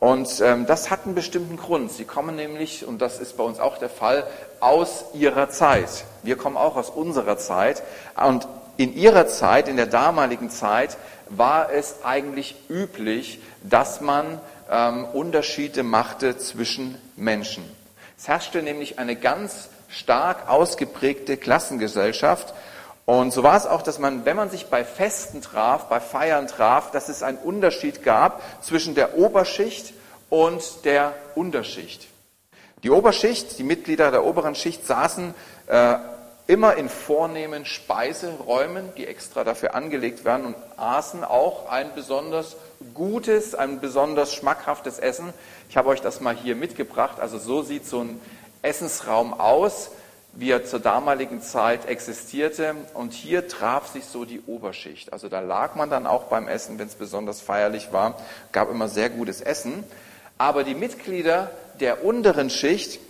Und 0.00 0.40
ähm, 0.40 0.66
das 0.66 0.90
hat 0.90 1.04
einen 1.04 1.14
bestimmten 1.14 1.56
Grund. 1.56 1.92
Sie 1.92 2.04
kommen 2.04 2.34
nämlich, 2.34 2.86
und 2.86 3.00
das 3.00 3.20
ist 3.20 3.36
bei 3.36 3.44
uns 3.44 3.60
auch 3.60 3.78
der 3.78 3.90
Fall, 3.90 4.26
aus 4.58 5.04
ihrer 5.12 5.50
Zeit. 5.50 6.04
Wir 6.22 6.36
kommen 6.36 6.56
auch 6.56 6.76
aus 6.76 6.90
unserer 6.90 7.36
Zeit. 7.36 7.82
Und 8.16 8.48
in 8.80 8.94
ihrer 8.94 9.26
Zeit, 9.26 9.68
in 9.68 9.76
der 9.76 9.86
damaligen 9.86 10.48
Zeit, 10.48 10.96
war 11.28 11.70
es 11.70 11.96
eigentlich 12.02 12.56
üblich, 12.70 13.38
dass 13.62 14.00
man 14.00 14.40
ähm, 14.70 15.04
Unterschiede 15.04 15.82
machte 15.82 16.38
zwischen 16.38 16.96
Menschen. 17.14 17.62
Es 18.16 18.26
herrschte 18.26 18.62
nämlich 18.62 18.98
eine 18.98 19.16
ganz 19.16 19.68
stark 19.90 20.48
ausgeprägte 20.48 21.36
Klassengesellschaft 21.36 22.54
Und 23.04 23.32
so 23.32 23.42
war 23.42 23.56
es 23.56 23.66
auch, 23.66 23.82
dass 23.82 23.98
man, 23.98 24.24
wenn 24.24 24.36
man 24.36 24.50
sich 24.50 24.66
bei 24.66 24.84
Festen 24.84 25.42
traf, 25.42 25.88
bei 25.88 25.98
Feiern 25.98 26.46
traf, 26.46 26.92
dass 26.92 27.08
es 27.08 27.24
einen 27.24 27.38
Unterschied 27.38 28.04
gab 28.04 28.40
zwischen 28.62 28.94
der 28.94 29.18
Oberschicht 29.18 29.92
und 30.28 30.62
der 30.84 31.12
Unterschicht. 31.34 32.06
Die 32.84 32.90
Oberschicht, 32.90 33.58
die 33.58 33.64
Mitglieder 33.64 34.12
der 34.12 34.24
oberen 34.24 34.54
Schicht 34.54 34.86
saßen 34.86 35.34
äh, 35.66 35.96
immer 36.50 36.74
in 36.74 36.88
vornehmen 36.88 37.64
Speiseräumen, 37.64 38.92
die 38.96 39.06
extra 39.06 39.44
dafür 39.44 39.76
angelegt 39.76 40.24
werden 40.24 40.46
und 40.46 40.56
aßen 40.76 41.22
auch 41.22 41.68
ein 41.68 41.94
besonders 41.94 42.56
gutes, 42.92 43.54
ein 43.54 43.78
besonders 43.78 44.34
schmackhaftes 44.34 44.98
Essen. 44.98 45.32
Ich 45.68 45.76
habe 45.76 45.90
euch 45.90 46.00
das 46.00 46.20
mal 46.20 46.34
hier 46.34 46.56
mitgebracht. 46.56 47.20
Also 47.20 47.38
so 47.38 47.62
sieht 47.62 47.86
so 47.86 48.00
ein 48.00 48.20
Essensraum 48.62 49.32
aus 49.32 49.92
wie 50.32 50.50
er 50.50 50.64
zur 50.64 50.78
damaligen 50.78 51.42
Zeit 51.42 51.86
existierte. 51.86 52.74
Und 52.94 53.12
hier 53.12 53.48
traf 53.48 53.88
sich 53.88 54.04
so 54.04 54.24
die 54.24 54.40
Oberschicht. 54.46 55.12
Also 55.12 55.28
da 55.28 55.40
lag 55.40 55.74
man 55.74 55.90
dann 55.90 56.06
auch 56.06 56.24
beim 56.24 56.48
Essen, 56.48 56.78
wenn 56.78 56.86
es 56.86 56.94
besonders 56.94 57.40
feierlich 57.40 57.92
war, 57.92 58.16
gab 58.52 58.70
immer 58.70 58.88
sehr 58.88 59.10
gutes 59.10 59.40
Essen. 59.40 59.84
Aber 60.38 60.64
die 60.64 60.74
Mitglieder 60.74 61.50
der 61.80 62.04
unteren 62.04 62.50
Schicht 62.50 63.00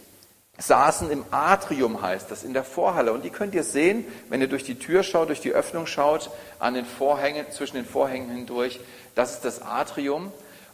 saßen 0.60 1.10
im 1.10 1.24
Atrium, 1.30 2.02
heißt 2.02 2.30
das, 2.30 2.44
in 2.44 2.52
der 2.52 2.64
Vorhalle. 2.64 3.12
Und 3.12 3.24
die 3.24 3.30
könnt 3.30 3.54
ihr 3.54 3.64
sehen, 3.64 4.04
wenn 4.28 4.40
ihr 4.40 4.48
durch 4.48 4.64
die 4.64 4.78
Tür 4.78 5.02
schaut, 5.02 5.28
durch 5.28 5.40
die 5.40 5.52
Öffnung 5.52 5.86
schaut, 5.86 6.30
an 6.58 6.74
den 6.74 6.84
Vorhängen, 6.84 7.50
zwischen 7.50 7.76
den 7.76 7.86
Vorhängen 7.86 8.30
hindurch. 8.30 8.80
Das 9.14 9.32
ist 9.32 9.44
das 9.44 9.62
Atrium. 9.62 10.32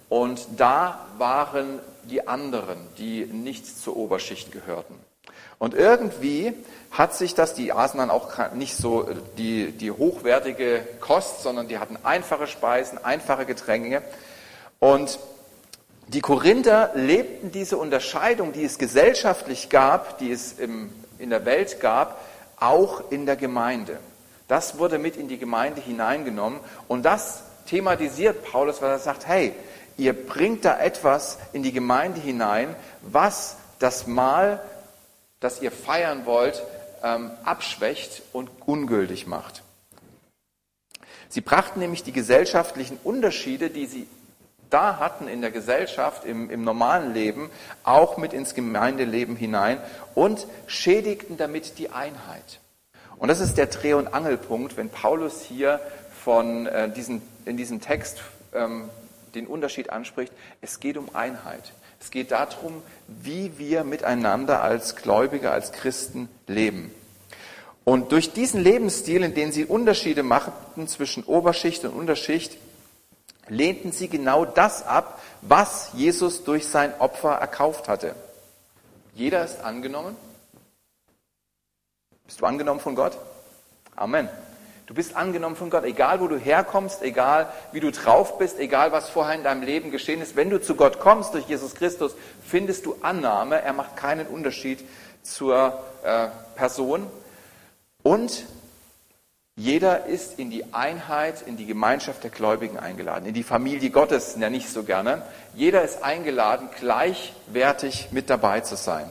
Und 0.08 0.46
da 0.56 1.06
waren 1.18 1.80
die 2.04 2.28
anderen, 2.28 2.78
die 2.98 3.26
nicht 3.26 3.66
zur 3.66 3.96
Oberschicht 3.96 4.52
gehörten. 4.52 4.94
Und 5.58 5.74
irgendwie 5.74 6.52
hat 6.90 7.14
sich 7.14 7.34
das, 7.34 7.54
die 7.54 7.72
aßen 7.72 7.98
dann 7.98 8.10
auch 8.10 8.52
nicht 8.52 8.76
so 8.76 9.08
die, 9.38 9.72
die 9.72 9.90
hochwertige 9.90 10.86
Kost, 11.00 11.42
sondern 11.42 11.68
die 11.68 11.78
hatten 11.78 11.96
einfache 12.02 12.46
Speisen, 12.46 13.02
einfache 13.02 13.46
Getränke. 13.46 14.02
Und 14.78 15.18
die 16.08 16.20
Korinther 16.20 16.92
lebten 16.94 17.50
diese 17.50 17.76
Unterscheidung, 17.76 18.52
die 18.52 18.64
es 18.64 18.78
gesellschaftlich 18.78 19.68
gab, 19.68 20.18
die 20.18 20.30
es 20.30 20.52
im, 20.52 20.92
in 21.18 21.30
der 21.30 21.44
Welt 21.44 21.80
gab, 21.80 22.20
auch 22.58 23.10
in 23.10 23.26
der 23.26 23.36
Gemeinde. 23.36 23.98
Das 24.46 24.78
wurde 24.78 24.98
mit 24.98 25.16
in 25.16 25.26
die 25.26 25.38
Gemeinde 25.38 25.80
hineingenommen 25.80 26.60
und 26.86 27.02
das 27.02 27.42
thematisiert 27.66 28.44
Paulus, 28.44 28.80
weil 28.80 28.90
er 28.90 28.98
sagt, 29.00 29.26
hey, 29.26 29.52
ihr 29.96 30.12
bringt 30.12 30.64
da 30.64 30.78
etwas 30.78 31.38
in 31.52 31.64
die 31.64 31.72
Gemeinde 31.72 32.20
hinein, 32.20 32.76
was 33.02 33.56
das 33.80 34.06
Mal 34.06 34.62
das 35.40 35.60
ihr 35.60 35.72
feiern 35.72 36.24
wollt, 36.24 36.62
ähm, 37.02 37.30
abschwächt 37.44 38.22
und 38.32 38.50
ungültig 38.64 39.26
macht. 39.26 39.62
Sie 41.28 41.40
brachten 41.40 41.80
nämlich 41.80 42.04
die 42.04 42.12
gesellschaftlichen 42.12 42.98
Unterschiede, 43.02 43.70
die 43.70 43.86
sie 43.86 44.06
da 44.70 44.98
hatten 44.98 45.28
in 45.28 45.40
der 45.40 45.50
Gesellschaft, 45.50 46.24
im, 46.24 46.50
im 46.50 46.64
normalen 46.64 47.14
Leben, 47.14 47.50
auch 47.84 48.16
mit 48.16 48.32
ins 48.32 48.54
Gemeindeleben 48.54 49.36
hinein 49.36 49.78
und 50.14 50.46
schädigten 50.66 51.36
damit 51.36 51.78
die 51.78 51.90
Einheit. 51.90 52.60
Und 53.18 53.28
das 53.28 53.40
ist 53.40 53.56
der 53.56 53.66
Dreh- 53.66 53.94
und 53.94 54.12
Angelpunkt, 54.12 54.76
wenn 54.76 54.90
Paulus 54.90 55.42
hier 55.42 55.80
von 56.24 56.66
äh, 56.66 56.90
diesen, 56.90 57.22
in 57.44 57.56
diesem 57.56 57.80
Text 57.80 58.20
ähm, 58.52 58.90
den 59.34 59.46
Unterschied 59.46 59.90
anspricht. 59.90 60.32
Es 60.60 60.80
geht 60.80 60.96
um 60.96 61.14
Einheit. 61.14 61.72
Es 62.00 62.10
geht 62.10 62.30
darum, 62.30 62.82
wie 63.06 63.58
wir 63.58 63.84
miteinander 63.84 64.62
als 64.62 64.96
Gläubige, 64.96 65.50
als 65.50 65.72
Christen 65.72 66.28
leben. 66.46 66.90
Und 67.84 68.12
durch 68.12 68.32
diesen 68.32 68.62
Lebensstil, 68.62 69.22
in 69.22 69.34
dem 69.34 69.52
sie 69.52 69.64
Unterschiede 69.64 70.22
machten 70.22 70.88
zwischen 70.88 71.22
Oberschicht 71.22 71.84
und 71.84 71.92
Unterschicht, 71.92 72.58
lehnten 73.48 73.92
sie 73.92 74.08
genau 74.08 74.44
das 74.44 74.84
ab, 74.86 75.20
was 75.42 75.90
Jesus 75.94 76.44
durch 76.44 76.66
sein 76.66 76.98
Opfer 76.98 77.32
erkauft 77.32 77.88
hatte. 77.88 78.14
Jeder 79.14 79.44
ist 79.44 79.60
angenommen. 79.62 80.16
Bist 82.26 82.40
du 82.40 82.46
angenommen 82.46 82.80
von 82.80 82.94
Gott? 82.94 83.16
Amen. 83.94 84.28
Du 84.86 84.94
bist 84.94 85.16
angenommen 85.16 85.56
von 85.56 85.70
Gott, 85.70 85.84
egal 85.84 86.20
wo 86.20 86.28
du 86.28 86.38
herkommst, 86.38 87.02
egal 87.02 87.52
wie 87.72 87.80
du 87.80 87.90
drauf 87.90 88.38
bist, 88.38 88.58
egal 88.60 88.92
was 88.92 89.08
vorher 89.08 89.34
in 89.34 89.42
deinem 89.42 89.62
Leben 89.62 89.90
geschehen 89.90 90.22
ist. 90.22 90.36
Wenn 90.36 90.48
du 90.48 90.60
zu 90.60 90.76
Gott 90.76 91.00
kommst 91.00 91.34
durch 91.34 91.46
Jesus 91.46 91.74
Christus, 91.74 92.14
findest 92.44 92.86
du 92.86 92.96
Annahme. 93.02 93.60
Er 93.62 93.72
macht 93.72 93.96
keinen 93.96 94.28
Unterschied 94.28 94.84
zur 95.22 95.82
äh, 96.04 96.28
Person. 96.54 97.08
Und 98.04 98.44
jeder 99.58 100.04
ist 100.04 100.38
in 100.38 100.50
die 100.50 100.74
Einheit, 100.74 101.40
in 101.40 101.56
die 101.56 101.64
Gemeinschaft 101.64 102.22
der 102.22 102.30
Gläubigen 102.30 102.78
eingeladen, 102.78 103.24
in 103.24 103.32
die 103.32 103.42
Familie 103.42 103.88
Gottes, 103.88 104.36
ja 104.38 104.50
nicht 104.50 104.68
so 104.68 104.82
gerne. 104.82 105.22
Jeder 105.54 105.82
ist 105.82 106.04
eingeladen, 106.04 106.68
gleichwertig 106.78 108.08
mit 108.10 108.28
dabei 108.28 108.60
zu 108.60 108.76
sein. 108.76 109.08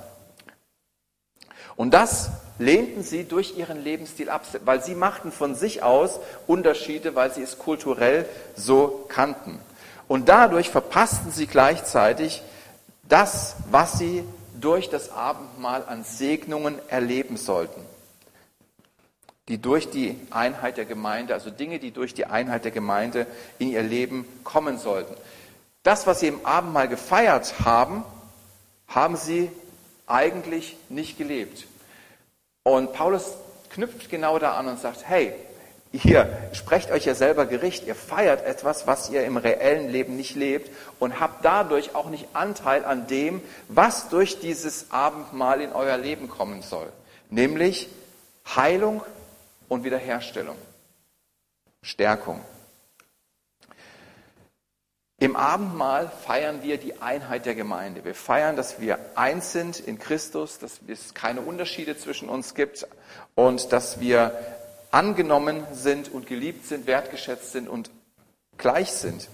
Und 1.75 1.95
das 1.95 2.29
lehnten 2.59 3.01
sie 3.01 3.23
durch 3.23 3.57
ihren 3.57 3.83
Lebensstil 3.83 4.29
ab, 4.29 4.45
weil 4.63 4.83
sie 4.83 4.93
machten 4.93 5.31
von 5.31 5.55
sich 5.55 5.81
aus 5.81 6.19
Unterschiede, 6.45 7.15
weil 7.15 7.33
sie 7.33 7.41
es 7.41 7.57
kulturell 7.57 8.29
so 8.55 9.05
kannten. 9.09 9.59
Und 10.07 10.29
dadurch 10.29 10.69
verpassten 10.69 11.31
sie 11.31 11.47
gleichzeitig 11.47 12.43
das, 13.09 13.55
was 13.71 13.97
sie 13.97 14.23
durch 14.61 14.91
das 14.91 15.11
Abendmahl 15.11 15.83
an 15.87 16.03
Segnungen 16.03 16.79
erleben 16.87 17.35
sollten. 17.35 17.81
Die 19.47 19.59
durch 19.59 19.89
die 19.89 20.19
Einheit 20.31 20.77
der 20.77 20.85
Gemeinde, 20.85 21.33
also 21.33 21.49
Dinge, 21.51 21.79
die 21.79 21.91
durch 21.91 22.13
die 22.13 22.25
Einheit 22.25 22.65
der 22.65 22.71
Gemeinde 22.71 23.27
in 23.59 23.69
ihr 23.69 23.83
Leben 23.83 24.25
kommen 24.43 24.79
sollten. 24.79 25.13
Das, 25.83 26.07
was 26.07 26.19
sie 26.19 26.27
im 26.27 26.45
Abendmahl 26.45 26.87
gefeiert 26.87 27.53
haben, 27.63 28.03
haben 28.87 29.17
sie 29.17 29.51
eigentlich 30.07 30.77
nicht 30.89 31.17
gelebt. 31.17 31.67
Und 32.63 32.93
Paulus 32.93 33.35
knüpft 33.69 34.09
genau 34.09 34.39
da 34.39 34.53
an 34.53 34.67
und 34.67 34.79
sagt, 34.79 35.07
hey, 35.07 35.33
ihr 35.91 36.49
sprecht 36.53 36.91
euch 36.91 37.05
ja 37.05 37.15
selber 37.15 37.45
Gericht, 37.45 37.85
ihr 37.85 37.95
feiert 37.95 38.43
etwas, 38.43 38.87
was 38.87 39.09
ihr 39.09 39.23
im 39.25 39.37
reellen 39.37 39.89
Leben 39.89 40.15
nicht 40.15 40.35
lebt 40.35 40.71
und 40.99 41.19
habt 41.19 41.45
dadurch 41.45 41.95
auch 41.95 42.09
nicht 42.09 42.27
Anteil 42.33 42.83
an 42.85 43.07
dem, 43.07 43.41
was 43.67 44.09
durch 44.09 44.39
dieses 44.39 44.91
Abendmahl 44.91 45.61
in 45.61 45.71
euer 45.71 45.97
Leben 45.97 46.29
kommen 46.29 46.61
soll, 46.61 46.87
nämlich 47.29 47.89
Heilung 48.55 49.01
und 49.67 49.83
Wiederherstellung, 49.83 50.57
Stärkung. 51.81 52.41
Im 55.17 55.37
Abendmahl 55.37 56.09
feiern 56.09 56.61
wir 56.61 56.77
die 56.77 57.01
Einheit 57.01 57.45
der 57.45 57.55
Gemeinde. 57.55 58.03
Wir 58.03 58.15
feiern, 58.15 58.57
dass 58.57 58.81
wir 58.81 58.99
eins 59.15 59.53
sind 59.53 59.79
in 59.79 59.97
Christus, 59.97 60.59
dass 60.59 60.79
es 60.87 61.13
keine 61.13 61.41
Unterschiede 61.41 61.97
zwischen 61.97 62.27
uns 62.27 62.53
gibt 62.53 62.85
und 63.33 63.71
dass 63.71 64.01
wir 64.01 64.37
angenommen 64.91 65.65
sind 65.71 66.11
und 66.11 66.27
geliebt 66.27 66.65
sind, 66.65 66.85
wertgeschätzt 66.85 67.53
sind 67.53 67.69
und 67.69 67.91
gleich 68.57 68.91
sind. 68.91 69.29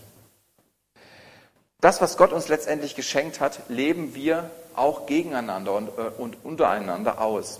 Das, 1.81 1.99
was 1.99 2.15
Gott 2.15 2.31
uns 2.31 2.47
letztendlich 2.47 2.95
geschenkt 2.95 3.39
hat, 3.39 3.61
leben 3.67 4.13
wir 4.13 4.51
auch 4.75 5.07
gegeneinander 5.07 5.73
und, 5.73 5.89
äh, 5.89 6.11
und 6.17 6.37
untereinander 6.45 7.19
aus. 7.19 7.59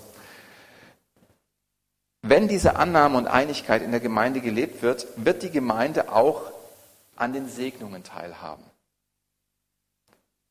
Wenn 2.22 2.48
diese 2.48 2.76
Annahme 2.76 3.18
und 3.18 3.28
Einigkeit 3.28 3.82
in 3.82 3.92
der 3.92 4.00
Gemeinde 4.00 4.42
gelebt 4.42 4.84
wird, 4.84 5.08
wird 5.16 5.42
die 5.42 5.50
Gemeinde 5.50 6.12
auch 6.12 6.52
an 7.16 7.34
den 7.34 7.50
Segnungen 7.50 8.04
teilhaben. 8.04 8.64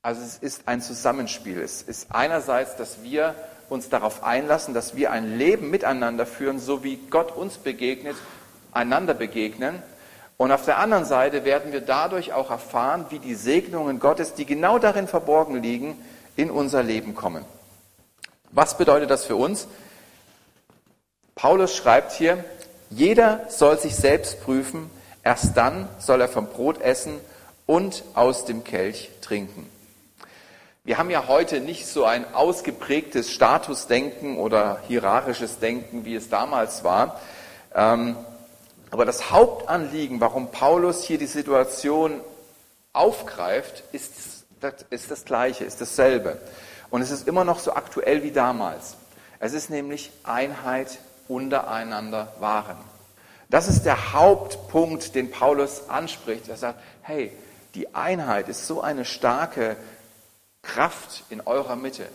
Also 0.01 0.21
es 0.21 0.37
ist 0.37 0.67
ein 0.67 0.81
Zusammenspiel. 0.81 1.61
Es 1.61 1.81
ist 1.81 2.07
einerseits, 2.11 2.75
dass 2.75 3.03
wir 3.03 3.35
uns 3.69 3.87
darauf 3.87 4.23
einlassen, 4.23 4.73
dass 4.73 4.95
wir 4.95 5.11
ein 5.11 5.37
Leben 5.37 5.69
miteinander 5.69 6.25
führen, 6.25 6.59
so 6.59 6.83
wie 6.83 6.97
Gott 7.09 7.31
uns 7.31 7.57
begegnet, 7.57 8.17
einander 8.73 9.13
begegnen. 9.13 9.81
Und 10.35 10.51
auf 10.51 10.65
der 10.65 10.79
anderen 10.79 11.05
Seite 11.05 11.45
werden 11.45 11.71
wir 11.71 11.81
dadurch 11.81 12.33
auch 12.33 12.49
erfahren, 12.49 13.05
wie 13.09 13.19
die 13.19 13.35
Segnungen 13.35 13.99
Gottes, 13.99 14.33
die 14.33 14.45
genau 14.45 14.79
darin 14.79 15.07
verborgen 15.07 15.61
liegen, 15.61 16.03
in 16.35 16.49
unser 16.49 16.83
Leben 16.83 17.13
kommen. 17.15 17.45
Was 18.51 18.77
bedeutet 18.77 19.09
das 19.09 19.25
für 19.25 19.35
uns? 19.35 19.67
Paulus 21.41 21.75
schreibt 21.75 22.11
hier, 22.11 22.43
jeder 22.89 23.41
soll 23.49 23.79
sich 23.79 23.95
selbst 23.95 24.43
prüfen, 24.43 24.89
Erst 25.23 25.55
dann 25.55 25.87
soll 25.99 26.21
er 26.21 26.27
vom 26.27 26.47
Brot 26.47 26.81
essen 26.81 27.19
und 27.67 28.03
aus 28.15 28.45
dem 28.45 28.63
Kelch 28.63 29.11
trinken. 29.21 29.69
Wir 30.83 30.97
haben 30.97 31.11
ja 31.11 31.27
heute 31.27 31.59
nicht 31.59 31.85
so 31.85 32.05
ein 32.05 32.33
ausgeprägtes 32.33 33.31
Statusdenken 33.31 34.37
oder 34.37 34.79
hierarchisches 34.87 35.59
Denken, 35.59 36.05
wie 36.05 36.15
es 36.15 36.29
damals 36.29 36.83
war. 36.83 37.21
Ähm, 37.75 38.17
aber 38.89 39.05
das 39.05 39.29
Hauptanliegen, 39.29 40.19
warum 40.19 40.49
Paulus 40.49 41.03
hier 41.03 41.19
die 41.19 41.27
Situation 41.27 42.19
aufgreift, 42.93 43.83
ist, 43.91 44.11
ist 44.89 45.11
das 45.11 45.23
gleiche, 45.23 45.65
ist 45.65 45.79
dasselbe. 45.79 46.39
Und 46.89 47.03
es 47.03 47.11
ist 47.11 47.27
immer 47.27 47.43
noch 47.43 47.59
so 47.59 47.73
aktuell 47.73 48.23
wie 48.23 48.31
damals. 48.31 48.95
Es 49.39 49.53
ist 49.53 49.69
nämlich 49.69 50.11
Einheit 50.23 50.97
untereinander 51.31 52.33
waren. 52.39 52.77
Das 53.49 53.67
ist 53.67 53.83
der 53.85 54.13
Hauptpunkt, 54.13 55.15
den 55.15 55.31
Paulus 55.31 55.89
anspricht. 55.89 56.47
Er 56.47 56.57
sagt, 56.57 56.79
hey, 57.01 57.31
die 57.75 57.95
Einheit 57.95 58.49
ist 58.49 58.67
so 58.67 58.81
eine 58.81 59.05
starke 59.05 59.75
Kraft 60.61 61.23
in 61.29 61.41
eurer 61.41 61.75
Mitte. 61.75 62.07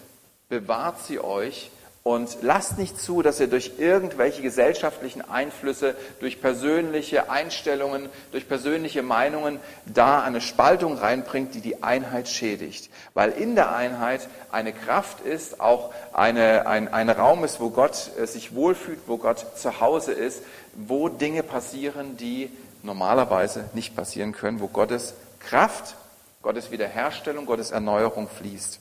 Bewahrt 0.48 1.00
sie 1.00 1.18
euch 1.18 1.70
und 2.06 2.38
lasst 2.42 2.78
nicht 2.78 3.00
zu, 3.00 3.20
dass 3.20 3.40
ihr 3.40 3.48
durch 3.48 3.80
irgendwelche 3.80 4.40
gesellschaftlichen 4.40 5.28
Einflüsse, 5.28 5.96
durch 6.20 6.40
persönliche 6.40 7.30
Einstellungen, 7.30 8.08
durch 8.30 8.46
persönliche 8.46 9.02
Meinungen 9.02 9.58
da 9.92 10.22
eine 10.22 10.40
Spaltung 10.40 10.98
reinbringt, 10.98 11.56
die 11.56 11.60
die 11.60 11.82
Einheit 11.82 12.28
schädigt. 12.28 12.90
Weil 13.14 13.32
in 13.32 13.56
der 13.56 13.74
Einheit 13.74 14.28
eine 14.52 14.72
Kraft 14.72 15.18
ist, 15.22 15.60
auch 15.60 15.92
eine, 16.12 16.68
ein, 16.68 16.86
ein 16.86 17.10
Raum 17.10 17.42
ist, 17.42 17.58
wo 17.58 17.70
Gott 17.70 18.12
äh, 18.16 18.24
sich 18.28 18.54
wohlfühlt, 18.54 19.00
wo 19.08 19.16
Gott 19.16 19.44
zu 19.58 19.80
Hause 19.80 20.12
ist, 20.12 20.44
wo 20.76 21.08
Dinge 21.08 21.42
passieren, 21.42 22.16
die 22.16 22.52
normalerweise 22.84 23.68
nicht 23.74 23.96
passieren 23.96 24.30
können, 24.30 24.60
wo 24.60 24.68
Gottes 24.68 25.14
Kraft, 25.40 25.96
Gottes 26.40 26.70
Wiederherstellung, 26.70 27.46
Gottes 27.46 27.72
Erneuerung 27.72 28.28
fließt. 28.28 28.78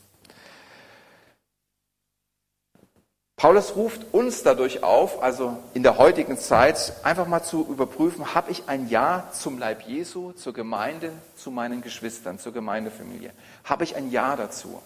Paulus 3.37 3.75
ruft 3.75 4.13
uns 4.13 4.43
dadurch 4.43 4.81
auf, 4.81 5.21
also 5.21 5.57
in 5.73 5.83
der 5.83 5.97
heutigen 5.97 6.37
Zeit, 6.37 6.93
einfach 7.03 7.27
mal 7.27 7.43
zu 7.43 7.67
überprüfen, 7.67 8.33
habe 8.33 8.49
ich 8.49 8.63
ein 8.67 8.87
Ja 8.87 9.27
zum 9.33 9.59
Leib 9.59 9.81
Jesu, 9.81 10.31
zur 10.31 10.53
Gemeinde, 10.53 11.11
zu 11.35 11.51
meinen 11.51 11.81
Geschwistern, 11.81 12.39
zur 12.39 12.53
Gemeindefamilie? 12.53 13.31
Habe 13.65 13.83
ich 13.83 13.97
ein 13.97 14.09
Ja 14.09 14.37
dazu? 14.37 14.81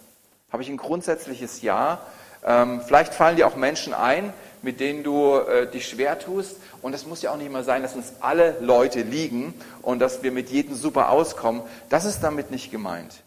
Habe 0.51 0.63
ich 0.63 0.69
ein 0.69 0.77
grundsätzliches 0.77 1.61
Ja? 1.61 1.99
Ähm, 2.43 2.81
vielleicht 2.81 3.13
fallen 3.13 3.35
dir 3.35 3.45
auch 3.45 3.55
Menschen 3.55 3.93
ein, 3.93 4.33
mit 4.63 4.79
denen 4.79 5.03
du 5.03 5.35
äh, 5.35 5.69
dich 5.69 5.87
schwer 5.87 6.17
tust. 6.17 6.57
Und 6.81 6.95
es 6.95 7.05
muss 7.05 7.21
ja 7.21 7.31
auch 7.31 7.37
nicht 7.37 7.47
immer 7.47 7.63
sein, 7.63 7.83
dass 7.83 7.95
uns 7.95 8.13
alle 8.19 8.57
Leute 8.61 9.01
liegen 9.01 9.53
und 9.83 9.99
dass 9.99 10.23
wir 10.23 10.31
mit 10.31 10.49
jedem 10.49 10.73
super 10.73 11.09
auskommen. 11.09 11.61
Das 11.89 12.03
ist 12.03 12.21
damit 12.21 12.49
nicht 12.49 12.71
gemeint. 12.71 13.21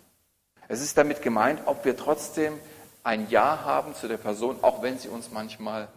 Es 0.66 0.82
ist 0.82 0.98
damit 0.98 1.22
gemeint, 1.22 1.60
ob 1.66 1.84
wir 1.84 1.96
trotzdem 1.96 2.54
ein 3.04 3.28
Ja 3.30 3.64
haben 3.64 3.94
zu 3.94 4.08
der 4.08 4.16
Person, 4.16 4.58
auch 4.62 4.82
wenn 4.82 4.98
sie 4.98 5.08
uns 5.08 5.30
manchmal 5.30 5.88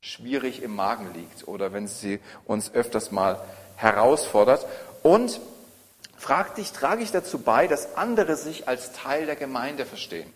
schwierig 0.00 0.62
im 0.62 0.74
Magen 0.74 1.12
liegt 1.14 1.46
oder 1.48 1.72
wenn 1.72 1.86
sie 1.86 2.20
uns 2.44 2.72
öfters 2.74 3.12
mal 3.12 3.40
herausfordert. 3.76 4.66
Und 5.02 5.40
frag 6.16 6.54
dich, 6.56 6.72
trage 6.72 7.02
ich 7.02 7.12
dazu 7.12 7.38
bei, 7.38 7.68
dass 7.68 7.96
andere 7.96 8.36
sich 8.36 8.68
als 8.68 8.92
Teil 8.92 9.26
der 9.26 9.36
Gemeinde 9.36 9.86
verstehen? 9.86 10.32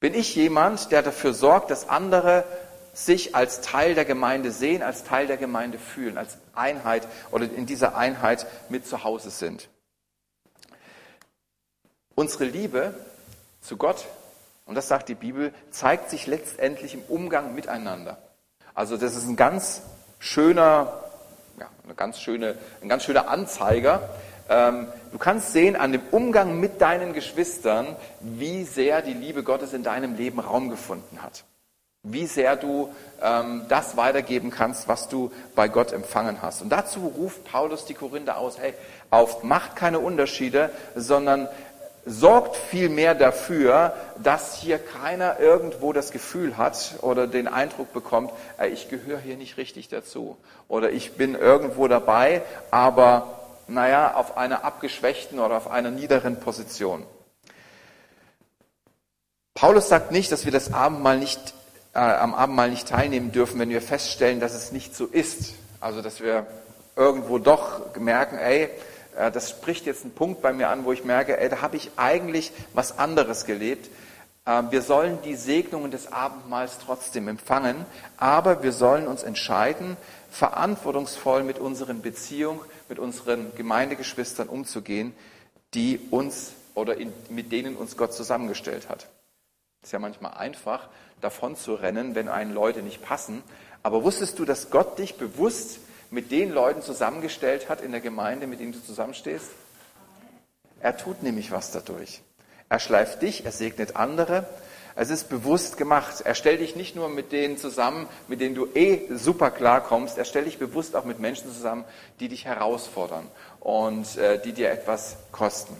Bin 0.00 0.14
ich 0.14 0.34
jemand, 0.34 0.92
der 0.92 1.02
dafür 1.02 1.34
sorgt, 1.34 1.70
dass 1.70 1.88
andere 1.88 2.44
sich 2.92 3.34
als 3.34 3.60
Teil 3.60 3.94
der 3.94 4.04
Gemeinde 4.04 4.52
sehen, 4.52 4.82
als 4.82 5.02
Teil 5.02 5.26
der 5.26 5.36
Gemeinde 5.36 5.78
fühlen, 5.78 6.16
als 6.16 6.38
Einheit 6.54 7.08
oder 7.32 7.44
in 7.44 7.66
dieser 7.66 7.96
Einheit 7.96 8.46
mit 8.68 8.86
zu 8.86 9.02
Hause 9.02 9.30
sind? 9.30 9.68
Unsere 12.14 12.44
Liebe 12.44 12.94
zu 13.60 13.76
Gott 13.76 14.04
und 14.66 14.74
das 14.74 14.88
sagt 14.88 15.08
die 15.08 15.14
Bibel, 15.14 15.52
zeigt 15.70 16.10
sich 16.10 16.26
letztendlich 16.26 16.94
im 16.94 17.02
Umgang 17.08 17.54
miteinander. 17.54 18.18
Also 18.74 18.96
das 18.96 19.14
ist 19.14 19.26
ein 19.26 19.36
ganz 19.36 19.82
schöner, 20.18 20.92
ja, 21.58 21.68
eine 21.84 21.94
ganz 21.94 22.20
schöne, 22.20 22.56
ein 22.82 22.88
ganz 22.88 23.04
schöner 23.04 23.28
Anzeiger. 23.28 24.08
Ähm, 24.48 24.88
du 25.12 25.18
kannst 25.18 25.52
sehen 25.52 25.76
an 25.76 25.92
dem 25.92 26.02
Umgang 26.10 26.58
mit 26.60 26.80
deinen 26.80 27.12
Geschwistern, 27.12 27.96
wie 28.20 28.64
sehr 28.64 29.02
die 29.02 29.14
Liebe 29.14 29.42
Gottes 29.42 29.72
in 29.72 29.82
deinem 29.82 30.16
Leben 30.16 30.40
Raum 30.40 30.70
gefunden 30.70 31.22
hat. 31.22 31.44
Wie 32.02 32.26
sehr 32.26 32.56
du 32.56 32.94
ähm, 33.22 33.62
das 33.68 33.96
weitergeben 33.96 34.50
kannst, 34.50 34.88
was 34.88 35.08
du 35.08 35.32
bei 35.54 35.68
Gott 35.68 35.92
empfangen 35.92 36.42
hast. 36.42 36.60
Und 36.60 36.68
dazu 36.68 37.06
ruft 37.16 37.44
Paulus 37.44 37.86
die 37.86 37.94
Korinther 37.94 38.36
aus, 38.36 38.58
hey, 38.58 38.74
auf, 39.08 39.42
macht 39.42 39.76
keine 39.76 40.00
Unterschiede, 40.00 40.70
sondern 40.94 41.48
sorgt 42.06 42.56
vielmehr 42.56 43.14
dafür, 43.14 43.94
dass 44.22 44.56
hier 44.56 44.78
keiner 44.78 45.40
irgendwo 45.40 45.92
das 45.92 46.10
Gefühl 46.10 46.56
hat 46.56 46.94
oder 47.00 47.26
den 47.26 47.48
Eindruck 47.48 47.92
bekommt, 47.92 48.30
ich 48.70 48.88
gehöre 48.88 49.18
hier 49.18 49.36
nicht 49.36 49.56
richtig 49.56 49.88
dazu 49.88 50.36
oder 50.68 50.90
ich 50.90 51.12
bin 51.12 51.34
irgendwo 51.34 51.88
dabei, 51.88 52.42
aber 52.70 53.40
naja, 53.66 54.14
auf 54.14 54.36
einer 54.36 54.64
abgeschwächten 54.64 55.38
oder 55.38 55.56
auf 55.56 55.70
einer 55.70 55.90
niederen 55.90 56.38
Position. 56.38 57.04
Paulus 59.54 59.88
sagt 59.88 60.10
nicht, 60.10 60.32
dass 60.32 60.44
wir 60.44 60.52
das 60.52 60.72
Abendmahl 60.72 61.18
nicht, 61.18 61.54
äh, 61.94 61.98
am 61.98 62.34
Abendmahl 62.34 62.70
nicht 62.70 62.88
teilnehmen 62.88 63.32
dürfen, 63.32 63.58
wenn 63.60 63.70
wir 63.70 63.80
feststellen, 63.80 64.40
dass 64.40 64.52
es 64.52 64.72
nicht 64.72 64.94
so 64.94 65.06
ist. 65.06 65.54
Also, 65.80 66.02
dass 66.02 66.20
wir 66.20 66.46
irgendwo 66.96 67.38
doch 67.38 67.96
merken, 67.96 68.36
ey, 68.36 68.64
äh, 68.64 68.68
das 69.14 69.50
spricht 69.50 69.86
jetzt 69.86 70.04
einen 70.04 70.14
Punkt 70.14 70.42
bei 70.42 70.52
mir 70.52 70.68
an, 70.68 70.84
wo 70.84 70.92
ich 70.92 71.04
merke, 71.04 71.38
ey, 71.38 71.48
da 71.48 71.60
habe 71.62 71.76
ich 71.76 71.90
eigentlich 71.96 72.52
was 72.72 72.98
anderes 72.98 73.44
gelebt. 73.44 73.90
Ähm, 74.46 74.70
wir 74.70 74.82
sollen 74.82 75.18
die 75.22 75.36
Segnungen 75.36 75.90
des 75.90 76.12
Abendmahls 76.12 76.78
trotzdem 76.84 77.28
empfangen, 77.28 77.86
aber 78.16 78.62
wir 78.62 78.72
sollen 78.72 79.06
uns 79.06 79.22
entscheiden, 79.22 79.96
verantwortungsvoll 80.30 81.44
mit 81.44 81.58
unseren 81.58 82.02
Beziehungen, 82.02 82.60
mit 82.88 82.98
unseren 82.98 83.54
Gemeindegeschwistern 83.54 84.48
umzugehen, 84.48 85.14
die 85.74 86.00
uns 86.10 86.52
oder 86.74 86.96
in, 86.96 87.12
mit 87.28 87.52
denen 87.52 87.76
uns 87.76 87.96
Gott 87.96 88.12
zusammengestellt 88.12 88.88
hat. 88.88 89.08
Es 89.80 89.88
ist 89.88 89.92
ja 89.92 89.98
manchmal 89.98 90.34
einfach, 90.34 90.88
davon 91.20 91.56
zu 91.56 91.74
rennen, 91.74 92.14
wenn 92.14 92.28
einen 92.28 92.52
Leute 92.52 92.82
nicht 92.82 93.02
passen. 93.02 93.42
Aber 93.82 94.02
wusstest 94.02 94.38
du, 94.38 94.44
dass 94.44 94.70
Gott 94.70 94.98
dich 94.98 95.16
bewusst 95.16 95.78
mit 96.14 96.30
den 96.30 96.50
Leuten 96.50 96.80
zusammengestellt 96.80 97.68
hat 97.68 97.82
in 97.82 97.90
der 97.90 98.00
Gemeinde, 98.00 98.46
mit 98.46 98.60
denen 98.60 98.72
du 98.72 98.82
zusammenstehst? 98.82 99.50
Er 100.80 100.96
tut 100.96 101.22
nämlich 101.22 101.50
was 101.50 101.72
dadurch. 101.72 102.22
Er 102.68 102.78
schleift 102.78 103.20
dich, 103.20 103.44
er 103.44 103.52
segnet 103.52 103.96
andere. 103.96 104.46
Es 104.96 105.10
ist 105.10 105.28
bewusst 105.28 105.76
gemacht. 105.76 106.20
Er 106.20 106.36
stellt 106.36 106.60
dich 106.60 106.76
nicht 106.76 106.94
nur 106.94 107.08
mit 107.08 107.32
denen 107.32 107.58
zusammen, 107.58 108.08
mit 108.28 108.40
denen 108.40 108.54
du 108.54 108.68
eh 108.74 109.08
super 109.12 109.50
klarkommst, 109.50 110.16
er 110.16 110.24
stellt 110.24 110.46
dich 110.46 110.58
bewusst 110.58 110.94
auch 110.94 111.04
mit 111.04 111.18
Menschen 111.18 111.52
zusammen, 111.52 111.84
die 112.20 112.28
dich 112.28 112.44
herausfordern 112.44 113.28
und 113.58 114.16
äh, 114.16 114.40
die 114.40 114.52
dir 114.52 114.70
etwas 114.70 115.16
kosten. 115.32 115.76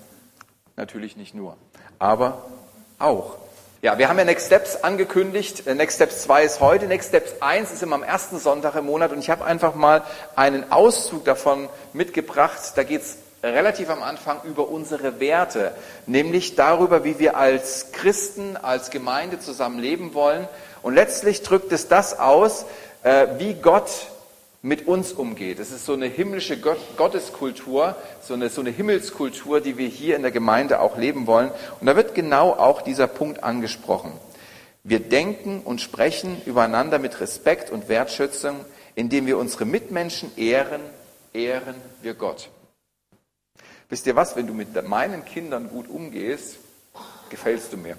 Natürlich 0.74 1.16
nicht 1.16 1.34
nur, 1.34 1.56
aber 2.00 2.44
auch. 2.98 3.43
Ja, 3.84 3.98
wir 3.98 4.08
haben 4.08 4.18
ja 4.18 4.24
Next 4.24 4.46
Steps 4.46 4.76
angekündigt. 4.76 5.66
Äh, 5.66 5.74
Next 5.74 5.96
Steps 5.96 6.22
2 6.22 6.44
ist 6.44 6.60
heute. 6.60 6.86
Next 6.86 7.10
Steps 7.10 7.34
1 7.40 7.70
ist 7.70 7.82
immer 7.82 7.96
am 7.96 8.02
ersten 8.02 8.38
Sonntag 8.38 8.76
im 8.76 8.86
Monat. 8.86 9.12
Und 9.12 9.18
ich 9.18 9.28
habe 9.28 9.44
einfach 9.44 9.74
mal 9.74 10.00
einen 10.36 10.72
Auszug 10.72 11.26
davon 11.26 11.68
mitgebracht. 11.92 12.58
Da 12.76 12.82
geht 12.82 13.02
es 13.02 13.18
relativ 13.42 13.90
am 13.90 14.02
Anfang 14.02 14.40
über 14.44 14.70
unsere 14.70 15.20
Werte, 15.20 15.72
nämlich 16.06 16.54
darüber, 16.54 17.04
wie 17.04 17.18
wir 17.18 17.36
als 17.36 17.92
Christen, 17.92 18.56
als 18.56 18.88
Gemeinde 18.88 19.38
zusammen 19.38 19.78
leben 19.78 20.14
wollen. 20.14 20.48
Und 20.80 20.94
letztlich 20.94 21.42
drückt 21.42 21.70
es 21.70 21.86
das 21.86 22.18
aus, 22.18 22.64
äh, 23.02 23.26
wie 23.36 23.52
Gott 23.52 23.90
mit 24.64 24.86
uns 24.86 25.12
umgeht. 25.12 25.58
Es 25.58 25.70
ist 25.70 25.84
so 25.84 25.92
eine 25.92 26.06
himmlische 26.06 26.58
Gotteskultur, 26.58 27.96
so 28.22 28.32
eine, 28.32 28.48
so 28.48 28.62
eine 28.62 28.70
Himmelskultur, 28.70 29.60
die 29.60 29.76
wir 29.76 29.88
hier 29.88 30.16
in 30.16 30.22
der 30.22 30.30
Gemeinde 30.30 30.80
auch 30.80 30.96
leben 30.96 31.26
wollen. 31.26 31.50
Und 31.80 31.86
da 31.86 31.96
wird 31.96 32.14
genau 32.14 32.52
auch 32.52 32.80
dieser 32.80 33.06
Punkt 33.06 33.44
angesprochen. 33.44 34.12
Wir 34.82 35.00
denken 35.00 35.60
und 35.62 35.82
sprechen 35.82 36.40
übereinander 36.46 36.98
mit 36.98 37.20
Respekt 37.20 37.70
und 37.70 37.90
Wertschätzung, 37.90 38.64
indem 38.94 39.26
wir 39.26 39.36
unsere 39.36 39.66
Mitmenschen 39.66 40.30
ehren, 40.38 40.80
ehren 41.34 41.74
wir 42.00 42.14
Gott. 42.14 42.48
Wisst 43.90 44.06
ihr 44.06 44.16
was, 44.16 44.34
wenn 44.34 44.46
du 44.46 44.54
mit 44.54 44.82
meinen 44.88 45.26
Kindern 45.26 45.68
gut 45.68 45.90
umgehst, 45.90 46.56
gefällst 47.28 47.74
du 47.74 47.76
mir. 47.76 47.98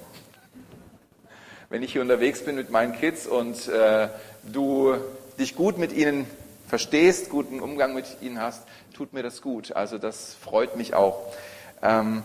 Wenn 1.69 1.83
ich 1.83 1.91
hier 1.91 2.01
unterwegs 2.01 2.43
bin 2.43 2.55
mit 2.55 2.71
meinen 2.71 2.93
Kids 2.93 3.27
und 3.27 3.67
äh, 3.67 4.07
du 4.51 4.95
dich 5.37 5.55
gut 5.55 5.77
mit 5.77 5.93
ihnen 5.93 6.25
verstehst, 6.67 7.29
guten 7.29 7.59
Umgang 7.59 7.93
mit 7.93 8.05
ihnen 8.21 8.41
hast, 8.41 8.63
tut 8.93 9.13
mir 9.13 9.23
das 9.23 9.41
gut. 9.41 9.71
Also 9.73 9.97
das 9.97 10.33
freut 10.33 10.75
mich 10.75 10.93
auch. 10.93 11.33
Ähm, 11.81 12.23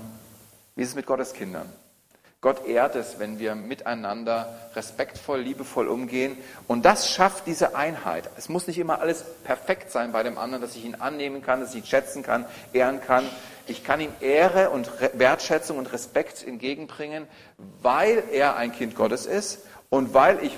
wie 0.77 0.83
ist 0.83 0.91
es 0.91 0.95
mit 0.95 1.07
Gottes 1.07 1.33
Kindern? 1.33 1.71
Gott 2.43 2.67
ehrt 2.67 2.97
es, 2.97 3.19
wenn 3.19 3.39
wir 3.39 3.55
miteinander 3.55 4.49
respektvoll, 4.75 5.41
liebevoll 5.41 5.89
umgehen. 5.89 6.39
Und 6.67 6.87
das 6.87 7.11
schafft 7.11 7.47
diese 7.47 7.77
Einheit. 7.77 8.31
Es 8.39 8.49
muss 8.49 8.67
nicht 8.67 8.79
immer 8.79 9.01
alles 9.01 9.25
perfekt 9.45 9.91
sein 9.93 10.13
bei 10.13 10.23
dem 10.23 10.39
anderen, 10.39 10.63
dass 10.63 10.75
ich 10.75 10.87
ihn 10.87 10.95
annehmen 10.95 11.43
kann, 11.43 11.61
dass 11.61 11.75
ich 11.75 11.83
ihn 11.83 11.87
schätzen 11.87 12.23
kann, 12.23 12.47
ehren 12.73 13.03
kann. 13.03 13.27
Ich 13.67 13.85
kann 13.85 14.01
ihm 14.01 14.13
Ehre 14.21 14.71
und 14.71 14.91
Wertschätzung 15.13 15.77
und 15.77 15.93
Respekt 15.93 16.43
entgegenbringen, 16.47 17.27
weil 17.83 18.25
er 18.33 18.57
ein 18.57 18.73
Kind 18.73 18.95
Gottes 18.95 19.27
ist 19.27 19.59
und 19.91 20.15
weil 20.15 20.43
ich 20.45 20.57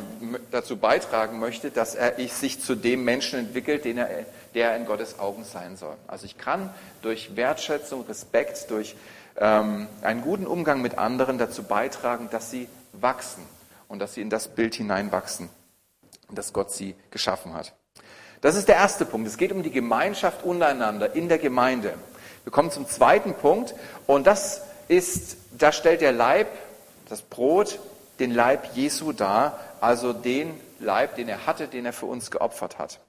dazu 0.51 0.77
beitragen 0.77 1.41
möchte, 1.41 1.71
dass 1.71 1.95
er 1.95 2.15
sich 2.29 2.61
zu 2.61 2.75
dem 2.75 3.03
Menschen 3.03 3.39
entwickelt, 3.39 3.87
den 3.87 3.99
er, 3.99 4.09
der 4.55 4.77
in 4.77 4.85
Gottes 4.85 5.19
Augen 5.19 5.45
sein 5.45 5.77
soll. 5.77 5.97
Also 6.07 6.27
ich 6.27 6.37
kann 6.37 6.73
durch 7.01 7.35
Wertschätzung, 7.35 8.05
Respekt, 8.07 8.71
durch 8.71 8.95
ähm, 9.39 9.89
einen 10.03 10.21
guten 10.21 10.47
Umgang 10.47 10.83
mit 10.83 10.99
anderen 10.99 11.39
dazu 11.39 11.63
beitragen, 11.63 12.29
dass 12.31 12.51
sie 12.51 12.69
wachsen 12.93 13.43
und 13.89 14.01
dass 14.01 14.15
sie 14.15 14.21
in 14.21 14.29
das 14.29 14.49
Bild 14.49 14.75
hineinwachsen, 14.75 15.49
dass 16.31 16.53
Gott 16.53 16.71
sie 16.71 16.95
geschaffen 17.11 17.55
hat. 17.55 17.73
Das 18.43 18.55
ist 18.55 18.69
der 18.69 18.77
erste 18.77 19.07
Punkt. 19.07 19.27
Es 19.27 19.39
geht 19.39 19.53
um 19.53 19.63
die 19.63 19.71
Gemeinschaft 19.71 20.45
untereinander 20.45 21.15
in 21.15 21.31
der 21.31 21.39
Gemeinde. 21.39 21.95
Wir 22.45 22.53
kommen 22.53 22.71
zum 22.71 22.87
zweiten 22.87 23.33
Punkt 23.33 23.75
und 24.07 24.27
das 24.27 24.63
ist, 24.89 25.39
da 25.57 25.73
stellt 25.73 26.03
der 26.03 26.13
Leib, 26.13 26.49
das 27.09 27.23
Brot, 27.23 27.79
den 28.19 28.33
Leib 28.33 28.75
Jesu 28.75 29.13
dar, 29.13 29.59
also 29.81 30.13
den 30.13 30.59
Leib, 30.79 31.17
den 31.17 31.29
er 31.29 31.47
hatte, 31.47 31.69
den 31.69 31.87
er 31.87 31.93
für 31.93 32.07
uns 32.07 32.31
geopfert 32.31 32.79
hat. 32.79 33.01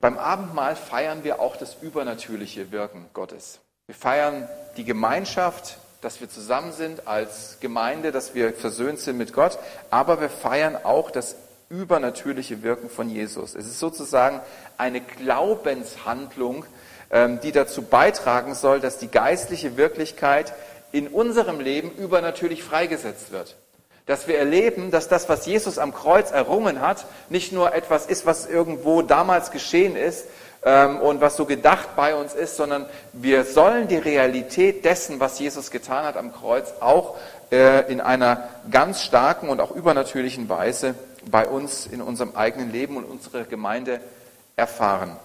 Beim 0.00 0.18
Abendmahl 0.18 0.76
feiern 0.76 1.24
wir 1.24 1.40
auch 1.40 1.56
das 1.56 1.76
übernatürliche 1.80 2.70
Wirken 2.70 3.06
Gottes. 3.14 3.60
Wir 3.86 3.94
feiern 3.94 4.48
die 4.76 4.84
Gemeinschaft, 4.84 5.78
dass 6.00 6.20
wir 6.20 6.28
zusammen 6.28 6.72
sind 6.72 7.08
als 7.08 7.58
Gemeinde, 7.60 8.12
dass 8.12 8.34
wir 8.34 8.52
versöhnt 8.52 8.98
sind 8.98 9.16
mit 9.16 9.32
Gott, 9.32 9.58
aber 9.90 10.20
wir 10.20 10.28
feiern 10.28 10.76
auch 10.76 11.10
das 11.10 11.36
übernatürliche 11.68 12.62
Wirken 12.62 12.90
von 12.90 13.10
Jesus. 13.10 13.54
Es 13.54 13.66
ist 13.66 13.80
sozusagen 13.80 14.40
eine 14.76 15.00
Glaubenshandlung, 15.00 16.64
ähm, 17.10 17.40
die 17.40 17.52
dazu 17.52 17.82
beitragen 17.82 18.54
soll, 18.54 18.80
dass 18.80 18.98
die 18.98 19.08
geistliche 19.08 19.76
Wirklichkeit 19.76 20.52
in 20.92 21.08
unserem 21.08 21.60
Leben 21.60 21.90
übernatürlich 21.90 22.62
freigesetzt 22.62 23.32
wird. 23.32 23.56
Dass 24.06 24.28
wir 24.28 24.38
erleben, 24.38 24.90
dass 24.90 25.08
das, 25.08 25.28
was 25.28 25.46
Jesus 25.46 25.78
am 25.78 25.92
Kreuz 25.92 26.30
errungen 26.30 26.80
hat, 26.80 27.06
nicht 27.28 27.52
nur 27.52 27.74
etwas 27.74 28.06
ist, 28.06 28.24
was 28.24 28.46
irgendwo 28.46 29.02
damals 29.02 29.50
geschehen 29.50 29.96
ist 29.96 30.26
ähm, 30.64 31.00
und 31.00 31.20
was 31.20 31.36
so 31.36 31.44
gedacht 31.44 31.96
bei 31.96 32.14
uns 32.14 32.32
ist, 32.32 32.56
sondern 32.56 32.86
wir 33.12 33.44
sollen 33.44 33.88
die 33.88 33.96
Realität 33.96 34.84
dessen, 34.84 35.18
was 35.18 35.38
Jesus 35.38 35.70
getan 35.70 36.04
hat 36.04 36.16
am 36.16 36.32
Kreuz, 36.32 36.74
auch 36.80 37.16
äh, 37.50 37.90
in 37.90 38.00
einer 38.00 38.48
ganz 38.70 39.02
starken 39.02 39.48
und 39.48 39.60
auch 39.60 39.72
übernatürlichen 39.72 40.48
Weise 40.48 40.94
bei 41.28 41.46
uns 41.46 41.86
in 41.86 42.00
unserem 42.00 42.36
eigenen 42.36 42.70
Leben 42.70 42.96
und 42.96 43.04
unserer 43.04 43.44
Gemeinde 43.44 44.00
erfahren. 44.54 45.16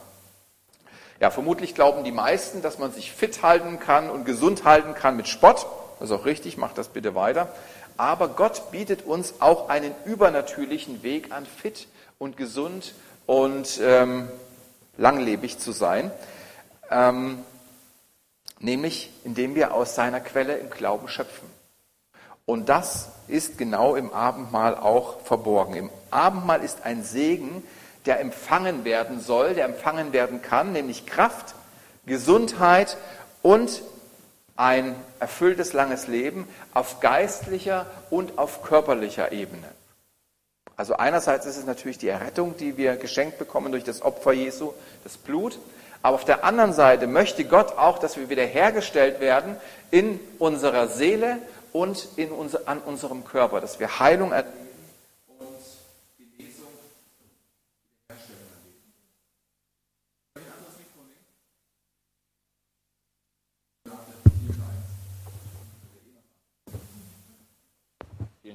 Ja, 1.22 1.30
vermutlich 1.30 1.76
glauben 1.76 2.04
die 2.04 2.12
meisten, 2.12 2.64
dass 2.64 2.80
man 2.80 2.92
sich 2.92 3.12
fit 3.12 3.44
halten 3.44 3.80
kann 3.80 4.10
und 4.10 4.26
gesund 4.26 4.64
halten 4.64 4.96
kann 4.96 5.16
mit 5.16 5.28
Sport. 5.28 5.68
Das 6.00 6.10
ist 6.10 6.16
auch 6.16 6.26
richtig, 6.26 6.58
macht 6.58 6.80
das 6.80 6.88
bitte 6.88 7.14
weiter. 7.14 7.54
Aber 7.96 8.30
Gott 8.30 8.72
bietet 8.72 9.06
uns 9.06 9.36
auch 9.40 9.70
einen 9.70 9.94
übernatürlichen 10.04 11.04
Weg 11.04 11.32
an, 11.32 11.46
fit 11.46 11.88
und 12.18 12.38
gesund 12.38 12.96
und 13.28 13.80
ähm, 13.84 14.30
langlebig 14.98 15.60
zu 15.60 15.74
sein. 15.74 16.10
Ähm, 16.90 17.46
nämlich 18.60 19.12
indem 19.24 19.54
wir 19.54 19.76
aus 19.76 19.94
seiner 19.94 20.22
Quelle 20.22 20.58
im 20.58 20.72
Glauben 20.72 21.08
schöpfen. 21.08 21.48
Und 22.46 22.68
das 22.68 23.10
ist 23.28 23.60
genau 23.60 23.96
im 23.96 24.12
Abendmahl 24.12 24.76
auch 24.76 25.22
verborgen. 25.22 25.76
Im 25.76 25.90
Abendmahl 26.10 26.64
ist 26.64 26.84
ein 26.84 27.04
Segen, 27.04 27.64
der 28.06 28.20
empfangen 28.20 28.84
werden 28.86 29.20
soll, 29.20 29.54
der 29.54 29.66
empfangen 29.66 30.14
werden 30.14 30.42
kann, 30.42 30.74
nämlich 30.74 31.06
Kraft, 31.06 31.56
Gesundheit 32.06 32.98
und 33.42 33.82
ein 34.56 34.96
erfülltes 35.20 35.74
langes 35.74 36.08
Leben 36.08 36.48
auf 36.74 37.00
geistlicher 37.00 37.86
und 38.10 38.38
auf 38.38 38.64
körperlicher 38.64 39.32
Ebene. 39.32 39.68
Also 40.76 40.96
einerseits 40.96 41.46
ist 41.46 41.58
es 41.58 41.66
natürlich 41.66 41.98
die 41.98 42.08
Errettung, 42.08 42.58
die 42.58 42.78
wir 42.78 42.96
geschenkt 42.96 43.38
bekommen 43.38 43.72
durch 43.72 43.84
das 43.84 44.02
Opfer 44.02 44.34
Jesu, 44.34 44.74
das 45.04 45.18
Blut, 45.18 45.60
aber 46.02 46.16
auf 46.16 46.26
der 46.26 46.44
anderen 46.44 46.74
Seite 46.74 47.06
möchte 47.06 47.46
Gott 47.46 47.78
auch, 47.78 48.00
dass 48.00 48.18
wir 48.18 48.30
wiederhergestellt 48.30 49.20
werden 49.20 49.58
in 49.92 50.20
unserer 50.40 50.88
Seele 50.88 51.38
und 51.74 52.08
in 52.16 52.32
unser, 52.32 52.68
an 52.68 52.80
unserem 52.80 53.24
Körper, 53.24 53.62
dass 53.62 53.80
wir 53.80 54.00
Heilung 54.00 54.32
erleben 54.32 54.61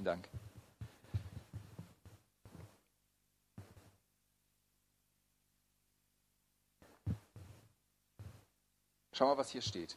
Dank. 0.07 0.29
Schau 9.13 9.27
mal, 9.27 9.37
was 9.37 9.51
hier 9.51 9.63
steht. 9.63 9.97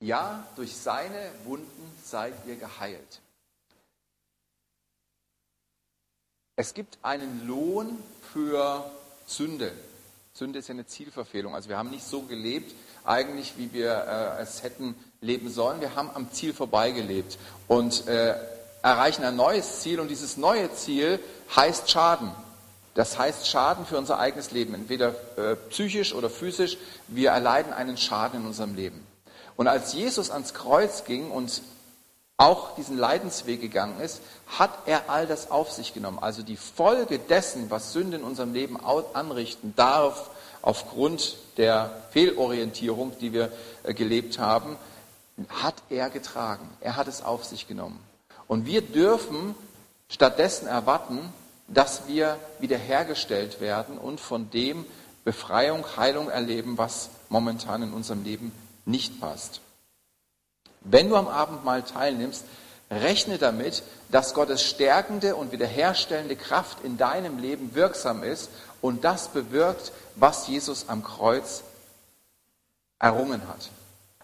Ja, 0.00 0.44
durch 0.56 0.74
seine 0.76 1.30
Wunden 1.44 1.92
seid 2.02 2.34
ihr 2.46 2.56
geheilt. 2.56 3.20
Es 6.56 6.74
gibt 6.74 6.98
einen 7.02 7.46
Lohn 7.46 8.02
für 8.32 8.90
Sünde. 9.26 9.72
Sünde 10.32 10.58
ist 10.58 10.68
ja 10.68 10.74
eine 10.74 10.86
Zielverfehlung. 10.86 11.54
Also 11.54 11.68
wir 11.68 11.78
haben 11.78 11.90
nicht 11.90 12.04
so 12.04 12.22
gelebt, 12.22 12.74
eigentlich, 13.04 13.56
wie 13.56 13.72
wir 13.72 13.92
äh, 13.92 14.42
es 14.42 14.64
hätten 14.64 14.96
leben 15.20 15.48
sollen. 15.48 15.80
Wir 15.80 15.94
haben 15.94 16.10
am 16.10 16.32
Ziel 16.32 16.52
vorbeigelebt. 16.52 17.38
Und 17.68 18.08
äh, 18.08 18.55
erreichen 18.86 19.24
ein 19.24 19.36
neues 19.36 19.80
Ziel 19.80 20.00
und 20.00 20.08
dieses 20.08 20.36
neue 20.36 20.72
Ziel 20.72 21.18
heißt 21.54 21.90
Schaden. 21.90 22.30
Das 22.94 23.18
heißt 23.18 23.46
Schaden 23.46 23.84
für 23.84 23.98
unser 23.98 24.18
eigenes 24.18 24.52
Leben, 24.52 24.74
entweder 24.74 25.14
äh, 25.36 25.56
psychisch 25.70 26.14
oder 26.14 26.30
physisch. 26.30 26.78
Wir 27.08 27.30
erleiden 27.30 27.72
einen 27.72 27.96
Schaden 27.96 28.40
in 28.40 28.46
unserem 28.46 28.74
Leben. 28.74 29.06
Und 29.56 29.68
als 29.68 29.92
Jesus 29.92 30.30
ans 30.30 30.54
Kreuz 30.54 31.04
ging 31.04 31.30
und 31.30 31.62
auch 32.38 32.74
diesen 32.76 32.96
Leidensweg 32.96 33.60
gegangen 33.60 34.00
ist, 34.00 34.20
hat 34.46 34.70
er 34.86 35.10
all 35.10 35.26
das 35.26 35.50
auf 35.50 35.72
sich 35.72 35.92
genommen. 35.92 36.18
Also 36.20 36.42
die 36.42 36.56
Folge 36.56 37.18
dessen, 37.18 37.70
was 37.70 37.92
Sünde 37.92 38.18
in 38.18 38.24
unserem 38.24 38.52
Leben 38.52 38.78
anrichten 38.78 39.74
darf, 39.74 40.30
aufgrund 40.62 41.36
der 41.56 41.90
Fehlorientierung, 42.10 43.18
die 43.20 43.32
wir 43.32 43.50
äh, 43.82 43.94
gelebt 43.94 44.38
haben, 44.38 44.76
hat 45.48 45.74
er 45.90 46.08
getragen. 46.08 46.68
Er 46.80 46.96
hat 46.96 47.08
es 47.08 47.22
auf 47.22 47.44
sich 47.44 47.66
genommen. 47.66 47.98
Und 48.48 48.66
wir 48.66 48.82
dürfen 48.82 49.54
stattdessen 50.08 50.66
erwarten, 50.66 51.32
dass 51.68 52.06
wir 52.06 52.38
wiederhergestellt 52.60 53.60
werden 53.60 53.98
und 53.98 54.20
von 54.20 54.50
dem 54.50 54.84
Befreiung, 55.24 55.84
Heilung 55.96 56.30
erleben, 56.30 56.78
was 56.78 57.10
momentan 57.28 57.82
in 57.82 57.92
unserem 57.92 58.22
Leben 58.22 58.52
nicht 58.84 59.20
passt. 59.20 59.60
Wenn 60.82 61.08
du 61.08 61.16
am 61.16 61.26
Abendmahl 61.26 61.82
teilnimmst, 61.82 62.44
rechne 62.90 63.38
damit, 63.38 63.82
dass 64.10 64.34
Gottes 64.34 64.62
stärkende 64.62 65.34
und 65.34 65.50
wiederherstellende 65.50 66.36
Kraft 66.36 66.84
in 66.84 66.96
deinem 66.96 67.38
Leben 67.38 67.74
wirksam 67.74 68.22
ist 68.22 68.50
und 68.80 69.02
das 69.04 69.28
bewirkt, 69.28 69.90
was 70.14 70.46
Jesus 70.46 70.88
am 70.88 71.02
Kreuz 71.02 71.64
errungen 73.00 73.48
hat. 73.48 73.70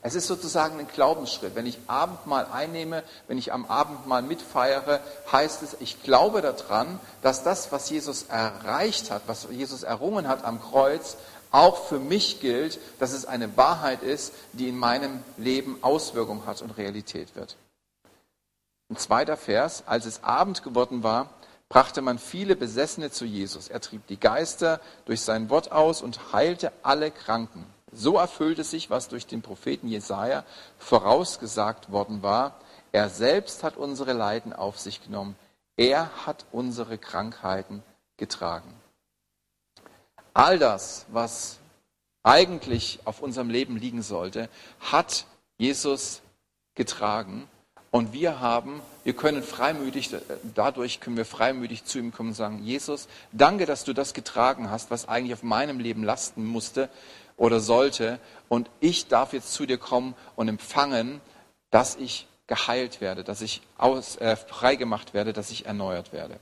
Es 0.05 0.17
ist 0.17 0.27
sozusagen 0.27 0.81
ein 0.81 0.89
Glaubensschritt. 0.89 1.55
Wenn 1.55 1.67
ich 1.67 1.79
Abendmahl 1.87 2.47
einnehme, 2.53 3.05
wenn 3.29 3.39
ich 3.39 3.53
am 3.53 3.65
Abendmahl 3.67 4.23
mitfeiere, 4.23 5.01
heißt 5.31 5.63
es, 5.63 5.77
ich 5.79 6.03
glaube 6.03 6.43
daran, 6.43 6.99
dass 7.23 7.45
das, 7.45 7.71
was 7.71 7.89
Jesus 7.89 8.25
erreicht 8.25 9.13
hat, 9.13 9.23
was 9.27 9.47
Jesus 9.51 9.85
errungen 9.85 10.27
hat 10.27 10.45
am 10.45 10.61
Kreuz, 10.61 11.17
auch 11.53 11.85
für 11.85 12.01
mich 12.01 12.41
gilt, 12.41 12.81
dass 12.99 13.13
es 13.13 13.27
eine 13.27 13.57
Wahrheit 13.57 14.03
ist, 14.03 14.33
die 14.53 14.69
in 14.69 14.77
meinem 14.77 15.23
Leben 15.37 15.79
Auswirkung 15.83 16.47
hat 16.47 16.63
und 16.63 16.71
Realität 16.77 17.37
wird. 17.37 17.57
Ein 18.91 18.97
zweiter 18.97 19.37
Vers, 19.37 19.85
als 19.87 20.05
es 20.07 20.25
Abend 20.25 20.65
geworden 20.65 21.03
war, 21.05 21.31
brachte 21.69 22.03
man 22.03 22.19
viele 22.19 22.57
Besessene 22.57 23.11
zu 23.11 23.25
Jesus. 23.25 23.69
Er 23.69 23.81
trieb 23.81 24.07
die 24.09 24.19
Geister 24.19 24.81
durch 25.05 25.21
sein 25.21 25.49
Wort 25.49 25.71
aus 25.71 26.03
und 26.03 26.33
heilte 26.33 26.73
alle 26.83 27.11
Kranken. 27.11 27.65
So 27.93 28.17
erfüllte 28.17 28.65
sich, 28.65 28.89
was 28.89 29.09
durch 29.09 29.27
den 29.27 29.43
Propheten 29.43 29.87
Jesaja 29.87 30.45
vorausgesagt 30.79 31.93
worden 31.93 32.23
war. 32.23 32.59
Er 32.91 33.11
selbst 33.11 33.63
hat 33.63 33.77
unsere 33.77 34.15
Leiden 34.15 34.53
auf 34.53 34.81
sich 34.81 35.05
genommen. 35.05 35.37
Er 35.77 36.27
hat 36.27 36.47
unsere 36.53 36.97
Krankheiten 36.97 37.83
getragen. 38.17 38.73
All 40.35 40.59
das, 40.59 41.05
was 41.13 41.59
eigentlich 42.23 43.01
auf 43.05 43.21
unserem 43.21 43.51
Leben 43.51 43.77
liegen 43.77 44.03
sollte, 44.03 44.49
hat 44.81 45.27
Jesus 45.59 46.23
getragen. 46.75 47.49
Und 47.91 48.15
wir 48.15 48.41
haben, 48.41 48.81
wir 49.05 49.15
können 49.15 49.43
freimütig, 49.43 50.11
dadurch 50.55 51.01
können 51.01 51.19
wir 51.19 51.27
freimütig 51.27 51.85
zu 51.85 51.99
ihm 51.99 52.11
kommen 52.11 52.31
und 52.31 52.35
sagen, 52.35 52.63
Jesus, 52.63 53.07
danke, 53.33 53.67
dass 53.67 53.85
du 53.85 53.93
das 53.93 54.15
getragen 54.15 54.71
hast, 54.71 54.91
was 54.91 55.09
eigentlich 55.09 55.35
auf 55.35 55.43
meinem 55.43 55.79
Leben 55.79 56.03
lasten 56.03 56.47
musste 56.47 56.89
oder 57.43 57.59
sollte. 57.59 58.21
Und 58.49 58.71
ich 58.79 59.09
darf 59.09 59.33
jetzt 59.33 59.53
zu 59.53 59.67
dir 59.67 59.77
kommen 59.77 60.15
und 60.37 60.47
empfangen, 60.47 61.21
dass 61.71 61.97
ich 61.97 62.29
geheilt 62.47 63.01
werde, 63.01 63.25
dass 63.25 63.41
ich 63.41 63.63
aus, 63.79 64.17
äh, 64.19 64.37
freigemacht 64.37 65.13
werde, 65.13 65.33
dass 65.33 65.51
ich 65.51 65.67
erneuert 65.67 66.13
werde. 66.13 66.39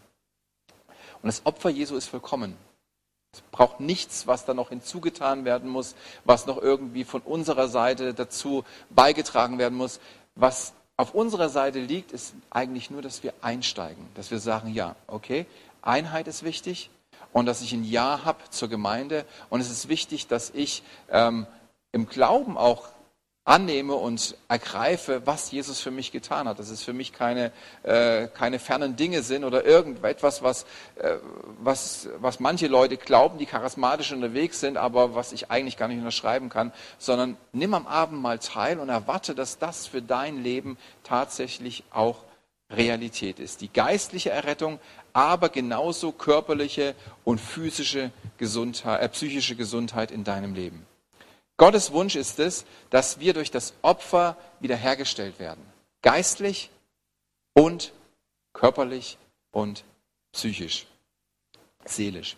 Und 1.23 1.29
das 1.29 1.47
Opfer 1.47 1.71
Jesu 1.71 1.97
ist 1.97 2.09
vollkommen. 2.09 2.55
Es 3.33 3.41
braucht 3.51 3.81
nichts, 3.81 4.27
was 4.27 4.45
da 4.45 4.53
noch 4.53 4.69
hinzugetan 4.69 5.47
werden 5.47 5.71
muss, 5.71 5.95
was 6.27 6.45
noch 6.45 6.59
irgendwie 6.59 7.05
von 7.05 7.23
unserer 7.23 7.69
Seite 7.69 8.13
dazu 8.13 8.65
beigetragen 8.91 9.59
werden 9.59 9.79
muss. 9.79 10.01
Was 10.35 10.75
auf 10.99 11.15
unserer 11.15 11.49
Seite 11.49 11.81
liegt, 11.81 12.13
ist 12.13 12.35
eigentlich 12.51 12.91
nur, 12.91 13.01
dass 13.01 13.23
wir 13.23 13.33
einsteigen, 13.41 14.07
dass 14.17 14.31
wir 14.31 14.39
sagen, 14.39 14.75
ja, 14.75 14.97
okay, 15.07 15.47
Einheit 15.81 16.29
ist 16.29 16.43
wichtig 16.43 16.91
und 17.33 17.47
dass 17.47 17.63
ich 17.63 17.73
ein 17.73 17.85
Ja 17.85 18.25
habe 18.25 18.39
zur 18.51 18.69
Gemeinde 18.69 19.25
und 19.49 19.61
es 19.61 19.71
ist 19.71 19.89
wichtig, 19.89 20.27
dass 20.27 20.51
ich 20.51 20.83
ähm, 21.11 21.47
im 21.93 22.07
Glauben 22.07 22.57
auch 22.57 22.89
annehme 23.45 23.95
und 23.95 24.37
ergreife, 24.49 25.23
was 25.25 25.51
Jesus 25.51 25.81
für 25.81 25.91
mich 25.91 26.13
getan 26.13 26.47
hat. 26.47 26.59
Dass 26.59 26.69
es 26.69 26.83
für 26.83 26.93
mich 26.93 27.13
keine, 27.13 27.53
äh, 27.83 28.29
keine 28.29 28.59
fernen 28.59 28.97
Dinge 28.97 29.23
sind 29.23 29.45
oder 29.45 29.65
irgendetwas, 29.65 30.43
was, 30.43 30.65
äh, 30.97 31.17
was, 31.59 32.09
was 32.19 32.39
manche 32.39 32.69
Leute 32.69 32.97
glauben, 32.97 33.39
die 33.39 33.47
charismatisch 33.47 34.13
unterwegs 34.13 34.61
sind, 34.61 34.77
aber 34.77 35.15
was 35.15 35.33
ich 35.33 35.51
eigentlich 35.51 35.77
gar 35.77 35.89
nicht 35.89 35.99
unterschreiben 35.99 36.49
kann, 36.49 36.73
sondern 36.99 37.37
nimm 37.53 37.75
am 37.75 37.87
Abend 37.87 38.21
mal 38.23 38.39
teil 38.39 38.79
und 38.79 38.89
erwarte, 38.89 39.35
dass 39.35 39.59
das 39.59 39.87
für 39.87 40.03
dein 40.03 40.43
Leben 40.43 40.77
tatsächlich 41.03 41.83
auch 41.91 42.19
Realität 42.71 43.41
ist. 43.41 43.63
Die 43.63 43.73
geistliche 43.73 44.31
Errettung, 44.31 44.79
aber 45.13 45.49
genauso 45.49 46.13
körperliche 46.13 46.95
und 47.25 47.41
physische 47.41 48.11
Gesundheit, 48.39 49.03
äh, 49.03 49.09
psychische 49.09 49.57
Gesundheit 49.57 50.11
in 50.11 50.25
deinem 50.25 50.55
Leben. 50.55 50.87
Gottes 51.57 51.93
Wunsch 51.93 52.17
ist 52.17 52.39
es, 52.39 52.65
dass 52.89 53.21
wir 53.21 53.35
durch 53.35 53.51
das 53.51 53.75
Opfer 53.83 54.37
wiederhergestellt 54.61 55.39
werden. 55.39 55.63
Geistlich 56.03 56.71
und 57.53 57.93
körperlich 58.53 59.19
und 59.51 59.85
psychisch, 60.33 60.87
seelisch. 61.85 62.37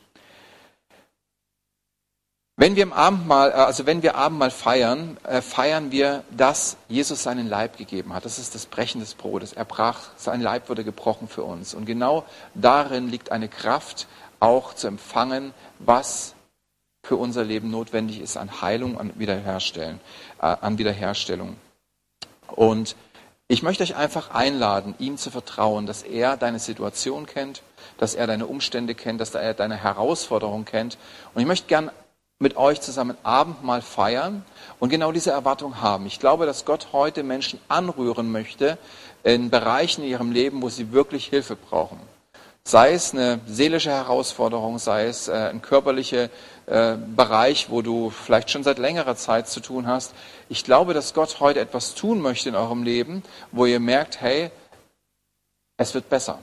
Wenn 2.56 2.76
wir 2.76 2.82
im 2.82 2.92
Abendmahl, 2.92 3.50
äh, 3.50 3.54
also 3.54 3.86
wenn 3.86 4.02
wir 4.02 4.14
Abendmahl 4.14 4.50
feiern, 4.50 5.16
äh, 5.24 5.40
feiern 5.40 5.90
wir, 5.90 6.22
dass 6.30 6.76
Jesus 6.88 7.22
seinen 7.22 7.48
Leib 7.48 7.78
gegeben 7.78 8.12
hat. 8.12 8.24
Das 8.24 8.38
ist 8.38 8.54
das 8.54 8.66
Brechen 8.66 9.00
des 9.00 9.14
Brotes. 9.14 9.54
Er 9.54 9.64
brach, 9.64 10.10
sein 10.16 10.42
Leib 10.42 10.68
wurde 10.68 10.84
gebrochen 10.84 11.28
für 11.28 11.44
uns. 11.44 11.72
Und 11.72 11.86
genau 11.86 12.24
darin 12.54 13.08
liegt 13.08 13.32
eine 13.32 13.48
Kraft, 13.48 14.06
auch 14.38 14.74
zu 14.74 14.86
empfangen, 14.88 15.54
was 15.78 16.34
für 17.04 17.16
unser 17.16 17.42
Leben 17.42 17.70
notwendig 17.70 18.20
ist 18.20 18.36
an 18.36 18.60
Heilung, 18.60 18.98
an 18.98 19.12
Wiederherstellen, 19.16 20.00
äh, 20.40 20.46
an 20.60 20.78
Wiederherstellung. 20.78 21.56
Und 22.48 22.96
ich 23.48 23.62
möchte 23.62 23.82
euch 23.82 23.96
einfach 23.96 24.30
einladen, 24.30 24.94
ihm 24.98 25.16
zu 25.16 25.30
vertrauen, 25.30 25.86
dass 25.86 26.02
er 26.02 26.36
deine 26.36 26.58
Situation 26.58 27.26
kennt, 27.26 27.62
dass 27.98 28.14
er 28.14 28.26
deine 28.26 28.46
Umstände 28.46 28.94
kennt, 28.94 29.20
dass 29.20 29.34
er 29.34 29.54
deine 29.54 29.76
Herausforderung 29.76 30.64
kennt. 30.64 30.98
Und 31.34 31.40
ich 31.40 31.46
möchte 31.46 31.66
gern 31.66 31.90
mit 32.42 32.56
euch 32.56 32.80
zusammen 32.80 33.16
Abendmahl 33.22 33.80
feiern 33.80 34.44
und 34.80 34.90
genau 34.90 35.12
diese 35.12 35.30
Erwartung 35.30 35.80
haben. 35.80 36.06
Ich 36.06 36.18
glaube, 36.18 36.44
dass 36.44 36.64
Gott 36.64 36.88
heute 36.92 37.22
Menschen 37.22 37.60
anrühren 37.68 38.30
möchte 38.30 38.78
in 39.22 39.48
Bereichen 39.48 40.02
in 40.02 40.10
ihrem 40.10 40.32
Leben, 40.32 40.60
wo 40.60 40.68
sie 40.68 40.92
wirklich 40.92 41.26
Hilfe 41.26 41.56
brauchen. 41.56 42.00
Sei 42.64 42.92
es 42.92 43.12
eine 43.12 43.40
seelische 43.46 43.90
Herausforderung, 43.90 44.78
sei 44.78 45.06
es 45.06 45.28
äh, 45.28 45.32
ein 45.32 45.62
körperlicher 45.62 46.28
äh, 46.66 46.96
Bereich, 47.16 47.70
wo 47.70 47.82
du 47.82 48.10
vielleicht 48.10 48.50
schon 48.50 48.62
seit 48.62 48.78
längerer 48.78 49.16
Zeit 49.16 49.48
zu 49.48 49.60
tun 49.60 49.86
hast. 49.86 50.12
Ich 50.48 50.64
glaube, 50.64 50.94
dass 50.94 51.14
Gott 51.14 51.40
heute 51.40 51.60
etwas 51.60 51.94
tun 51.94 52.20
möchte 52.20 52.48
in 52.48 52.54
eurem 52.54 52.82
Leben, 52.84 53.22
wo 53.50 53.66
ihr 53.66 53.80
merkt, 53.80 54.20
hey, 54.20 54.50
es 55.76 55.94
wird 55.94 56.08
besser. 56.08 56.38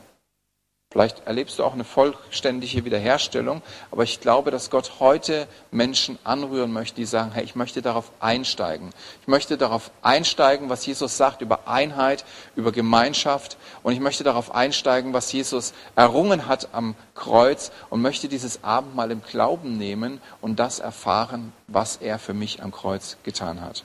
Vielleicht 0.92 1.24
erlebst 1.24 1.56
du 1.56 1.64
auch 1.64 1.74
eine 1.74 1.84
vollständige 1.84 2.84
Wiederherstellung, 2.84 3.62
aber 3.92 4.02
ich 4.02 4.20
glaube, 4.20 4.50
dass 4.50 4.70
Gott 4.70 4.94
heute 4.98 5.46
Menschen 5.70 6.18
anrühren 6.24 6.72
möchte, 6.72 6.96
die 6.96 7.04
sagen, 7.04 7.30
hey, 7.32 7.44
ich 7.44 7.54
möchte 7.54 7.80
darauf 7.80 8.10
einsteigen. 8.18 8.90
Ich 9.22 9.28
möchte 9.28 9.56
darauf 9.56 9.92
einsteigen, 10.02 10.68
was 10.68 10.84
Jesus 10.84 11.16
sagt 11.16 11.42
über 11.42 11.68
Einheit, 11.68 12.24
über 12.56 12.72
Gemeinschaft 12.72 13.56
und 13.84 13.92
ich 13.92 14.00
möchte 14.00 14.24
darauf 14.24 14.52
einsteigen, 14.52 15.12
was 15.12 15.30
Jesus 15.30 15.74
errungen 15.94 16.48
hat 16.48 16.70
am 16.72 16.96
Kreuz 17.14 17.70
und 17.88 18.02
möchte 18.02 18.26
dieses 18.26 18.64
Abendmahl 18.64 19.12
im 19.12 19.22
Glauben 19.22 19.78
nehmen 19.78 20.20
und 20.40 20.58
das 20.58 20.80
erfahren, 20.80 21.52
was 21.68 21.98
er 21.98 22.18
für 22.18 22.34
mich 22.34 22.64
am 22.64 22.72
Kreuz 22.72 23.16
getan 23.22 23.60
hat. 23.60 23.84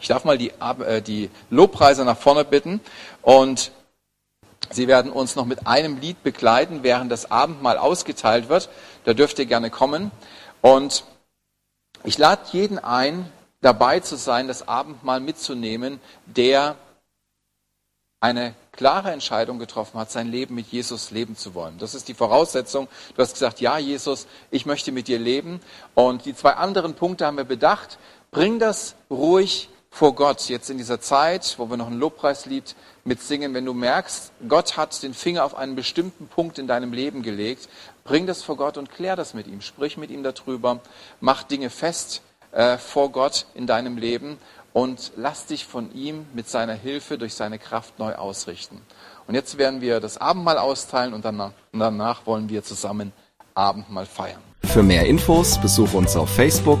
Ich 0.00 0.08
darf 0.08 0.24
mal 0.24 0.38
die, 0.38 0.50
äh, 0.84 1.02
die 1.02 1.30
Lobpreise 1.50 2.04
nach 2.04 2.18
vorne 2.18 2.44
bitten 2.44 2.80
und 3.22 3.70
Sie 4.70 4.86
werden 4.86 5.10
uns 5.10 5.34
noch 5.34 5.46
mit 5.46 5.66
einem 5.66 5.98
Lied 5.98 6.22
begleiten, 6.22 6.82
während 6.82 7.10
das 7.10 7.30
Abendmahl 7.30 7.76
ausgeteilt 7.76 8.48
wird. 8.48 8.68
Da 9.04 9.14
dürft 9.14 9.38
ihr 9.38 9.46
gerne 9.46 9.70
kommen. 9.70 10.12
Und 10.60 11.04
ich 12.04 12.18
lade 12.18 12.42
jeden 12.52 12.78
ein, 12.78 13.30
dabei 13.60 14.00
zu 14.00 14.16
sein, 14.16 14.48
das 14.48 14.68
Abendmahl 14.68 15.20
mitzunehmen, 15.20 16.00
der 16.26 16.76
eine 18.20 18.54
klare 18.72 19.10
Entscheidung 19.10 19.58
getroffen 19.58 19.98
hat, 19.98 20.10
sein 20.10 20.30
Leben 20.30 20.54
mit 20.54 20.68
Jesus 20.68 21.10
leben 21.10 21.36
zu 21.36 21.54
wollen. 21.54 21.78
Das 21.78 21.94
ist 21.94 22.06
die 22.08 22.14
Voraussetzung. 22.14 22.86
Du 23.16 23.22
hast 23.22 23.32
gesagt, 23.32 23.60
ja, 23.60 23.78
Jesus, 23.78 24.26
ich 24.50 24.66
möchte 24.66 24.92
mit 24.92 25.08
dir 25.08 25.18
leben. 25.18 25.60
Und 25.94 26.26
die 26.26 26.34
zwei 26.34 26.52
anderen 26.52 26.94
Punkte 26.94 27.26
haben 27.26 27.38
wir 27.38 27.44
bedacht. 27.44 27.98
Bring 28.30 28.58
das 28.58 28.94
ruhig 29.10 29.68
vor 29.90 30.14
Gott, 30.14 30.48
jetzt 30.48 30.70
in 30.70 30.78
dieser 30.78 31.00
Zeit, 31.00 31.56
wo 31.58 31.68
wir 31.68 31.76
noch 31.76 31.88
ein 31.88 31.98
Lobpreislied 31.98 32.74
mitsingen, 33.04 33.52
wenn 33.54 33.64
du 33.64 33.74
merkst, 33.74 34.32
Gott 34.48 34.76
hat 34.76 35.02
den 35.02 35.14
Finger 35.14 35.44
auf 35.44 35.56
einen 35.56 35.74
bestimmten 35.74 36.28
Punkt 36.28 36.58
in 36.58 36.66
deinem 36.66 36.92
Leben 36.92 37.22
gelegt, 37.22 37.68
bring 38.04 38.26
das 38.26 38.42
vor 38.42 38.56
Gott 38.56 38.78
und 38.78 38.90
klär 38.90 39.16
das 39.16 39.34
mit 39.34 39.46
ihm, 39.46 39.60
sprich 39.60 39.96
mit 39.96 40.10
ihm 40.10 40.22
darüber, 40.22 40.80
mach 41.20 41.42
Dinge 41.42 41.70
fest 41.70 42.22
äh, 42.52 42.78
vor 42.78 43.10
Gott 43.10 43.46
in 43.54 43.66
deinem 43.66 43.98
Leben 43.98 44.38
und 44.72 45.12
lass 45.16 45.46
dich 45.46 45.66
von 45.66 45.92
ihm 45.92 46.26
mit 46.34 46.48
seiner 46.48 46.74
Hilfe 46.74 47.18
durch 47.18 47.34
seine 47.34 47.58
Kraft 47.58 47.98
neu 47.98 48.14
ausrichten. 48.14 48.80
Und 49.26 49.34
jetzt 49.34 49.58
werden 49.58 49.80
wir 49.80 50.00
das 50.00 50.18
Abendmahl 50.18 50.58
austeilen 50.58 51.14
und 51.14 51.24
danach, 51.24 51.52
danach 51.72 52.26
wollen 52.26 52.48
wir 52.48 52.62
zusammen 52.62 53.12
Abendmahl 53.54 54.06
feiern. 54.06 54.40
Für 54.64 54.82
mehr 54.82 55.06
Infos 55.06 55.60
besuche 55.60 55.96
uns 55.96 56.16
auf 56.16 56.30
Facebook 56.30 56.80